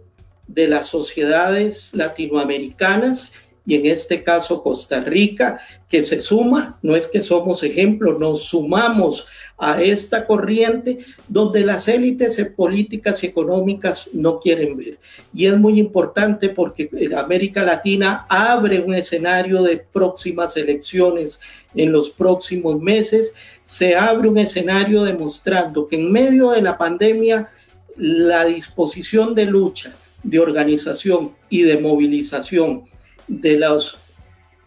de 0.47 0.67
las 0.67 0.87
sociedades 0.87 1.91
latinoamericanas 1.93 3.31
y 3.65 3.75
en 3.75 3.87
este 3.87 4.21
caso 4.21 4.61
Costa 4.61 5.01
Rica, 5.01 5.59
que 5.89 6.03
se 6.03 6.19
suma, 6.19 6.77
no 6.83 6.95
es 6.95 7.07
que 7.07 7.21
somos 7.21 7.63
ejemplo, 7.63 8.19
nos 8.19 8.45
sumamos 8.45 9.25
a 9.57 9.81
esta 9.81 10.27
corriente 10.27 10.99
donde 11.27 11.65
las 11.65 11.87
élites 11.87 12.39
políticas 12.55 13.23
y 13.23 13.27
económicas 13.27 14.09
no 14.13 14.39
quieren 14.39 14.77
ver. 14.77 14.99
Y 15.33 15.47
es 15.47 15.57
muy 15.57 15.79
importante 15.79 16.49
porque 16.49 16.89
América 17.17 17.63
Latina 17.63 18.25
abre 18.29 18.81
un 18.81 18.93
escenario 18.93 19.63
de 19.63 19.77
próximas 19.77 20.57
elecciones 20.57 21.39
en 21.73 21.91
los 21.91 22.11
próximos 22.11 22.79
meses, 22.79 23.33
se 23.63 23.95
abre 23.95 24.29
un 24.29 24.37
escenario 24.37 25.03
demostrando 25.03 25.87
que 25.87 25.95
en 25.95 26.11
medio 26.11 26.51
de 26.51 26.61
la 26.61 26.77
pandemia 26.77 27.49
la 27.97 28.45
disposición 28.45 29.33
de 29.33 29.45
lucha, 29.45 29.95
de 30.25 30.39
organización 30.39 31.35
y 31.49 31.61
de 31.61 31.77
movilización 31.77 32.83
de 33.27 33.59
los 33.59 33.99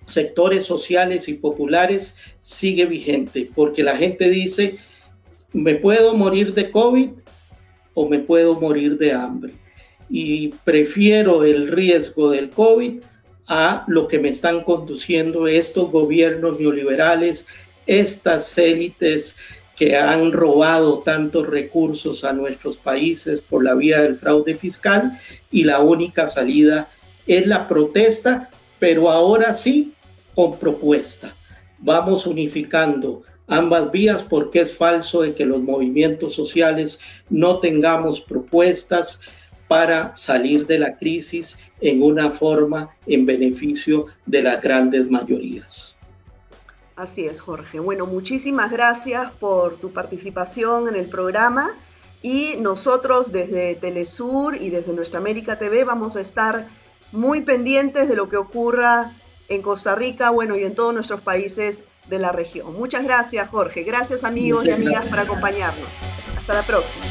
sectores 0.07 0.65
sociales 0.65 1.29
y 1.29 1.35
populares 1.35 2.17
sigue 2.41 2.87
vigente, 2.87 3.49
porque 3.55 3.83
la 3.83 3.97
gente 3.97 4.31
dice, 4.31 4.77
me 5.53 5.75
puedo 5.75 6.15
morir 6.15 6.55
de 6.55 6.71
COVID 6.71 7.11
o 7.95 8.09
me 8.09 8.21
puedo 8.21 8.59
morir 8.59 8.97
de 8.97 9.13
hambre. 9.13 9.53
Y 10.09 10.49
prefiero 10.65 11.45
el 11.45 11.69
riesgo 11.69 12.31
del 12.31 12.51
COVID 12.51 13.01
a 13.49 13.85
lo 13.89 14.07
que 14.07 14.19
me 14.19 14.29
están 14.29 14.63
conduciendo 14.63 15.49
estos 15.49 15.91
gobiernos 15.91 16.59
neoliberales, 16.61 17.47
estas 17.87 18.57
élites 18.59 19.37
que 19.79 19.97
han 19.97 20.33
robado 20.33 20.99
tantos 20.99 21.47
recursos 21.47 22.25
a 22.25 22.33
nuestros 22.33 22.79
países 22.79 23.43
por 23.43 23.63
la 23.63 23.75
vía 23.75 24.03
del 24.03 24.17
fraude 24.17 24.55
fiscal 24.55 25.13
y 25.53 25.63
la 25.63 25.79
única 25.81 26.27
salida 26.27 26.89
es 27.29 27.47
la 27.47 27.69
protesta, 27.69 28.51
pero 28.81 29.09
ahora 29.09 29.55
sí 29.55 29.93
con 30.35 30.59
propuesta. 30.59 31.37
Vamos 31.79 32.27
unificando 32.27 33.23
ambas 33.47 33.93
vías 33.93 34.25
porque 34.25 34.63
es 34.63 34.75
falso 34.75 35.23
de 35.23 35.35
que 35.35 35.47
los 35.47 35.63
movimientos 35.63 36.35
sociales 36.35 36.99
no 37.31 37.61
tengamos 37.61 38.21
propuestas 38.21 39.21
para 39.69 40.17
salir 40.17 40.67
de 40.67 40.79
la 40.79 40.97
crisis 40.97 41.57
en 41.81 42.03
una 42.03 42.33
forma 42.33 42.97
en 43.07 43.27
beneficio 43.27 44.07
de 44.27 44.43
las 44.43 44.61
grandes 44.61 45.09
mayorías. 45.09 45.98
Así 46.99 47.27
es, 47.27 47.41
Jorge. 47.41 47.79
Bueno, 47.79 48.07
muchísimas 48.07 48.73
gracias 48.73 49.31
por 49.39 49.77
tu 49.77 49.93
participación 49.93 50.89
en 50.89 50.97
el 50.97 51.07
programa 51.07 51.71
y 52.23 52.57
nosotros 52.59 53.31
desde 53.31 53.77
Telesur 53.77 54.57
y 54.57 54.71
desde 54.71 54.93
Nuestra 54.93 55.21
América 55.21 55.57
TV 55.57 55.85
vamos 55.85 56.17
a 56.17 56.21
estar 56.21 56.67
muy 57.13 57.43
pendientes 57.43 58.09
de 58.09 58.17
lo 58.17 58.29
que 58.29 58.37
ocurra 58.37 59.13
en 59.49 59.63
Costa 59.63 59.95
Rica, 59.95 60.31
bueno, 60.31 60.57
y 60.57 60.65
en 60.65 60.75
todos 60.75 60.93
nuestros 60.93 61.21
países 61.21 61.83
de 62.09 62.19
la 62.19 62.33
región. 62.33 62.75
Muchas 62.75 63.05
gracias, 63.05 63.49
Jorge. 63.49 63.85
Gracias, 63.85 64.25
amigos 64.25 64.67
y 64.67 64.73
amigas, 64.73 65.07
por 65.07 65.21
acompañarnos. 65.21 65.89
Hasta 66.37 66.53
la 66.53 66.63
próxima. 66.63 67.05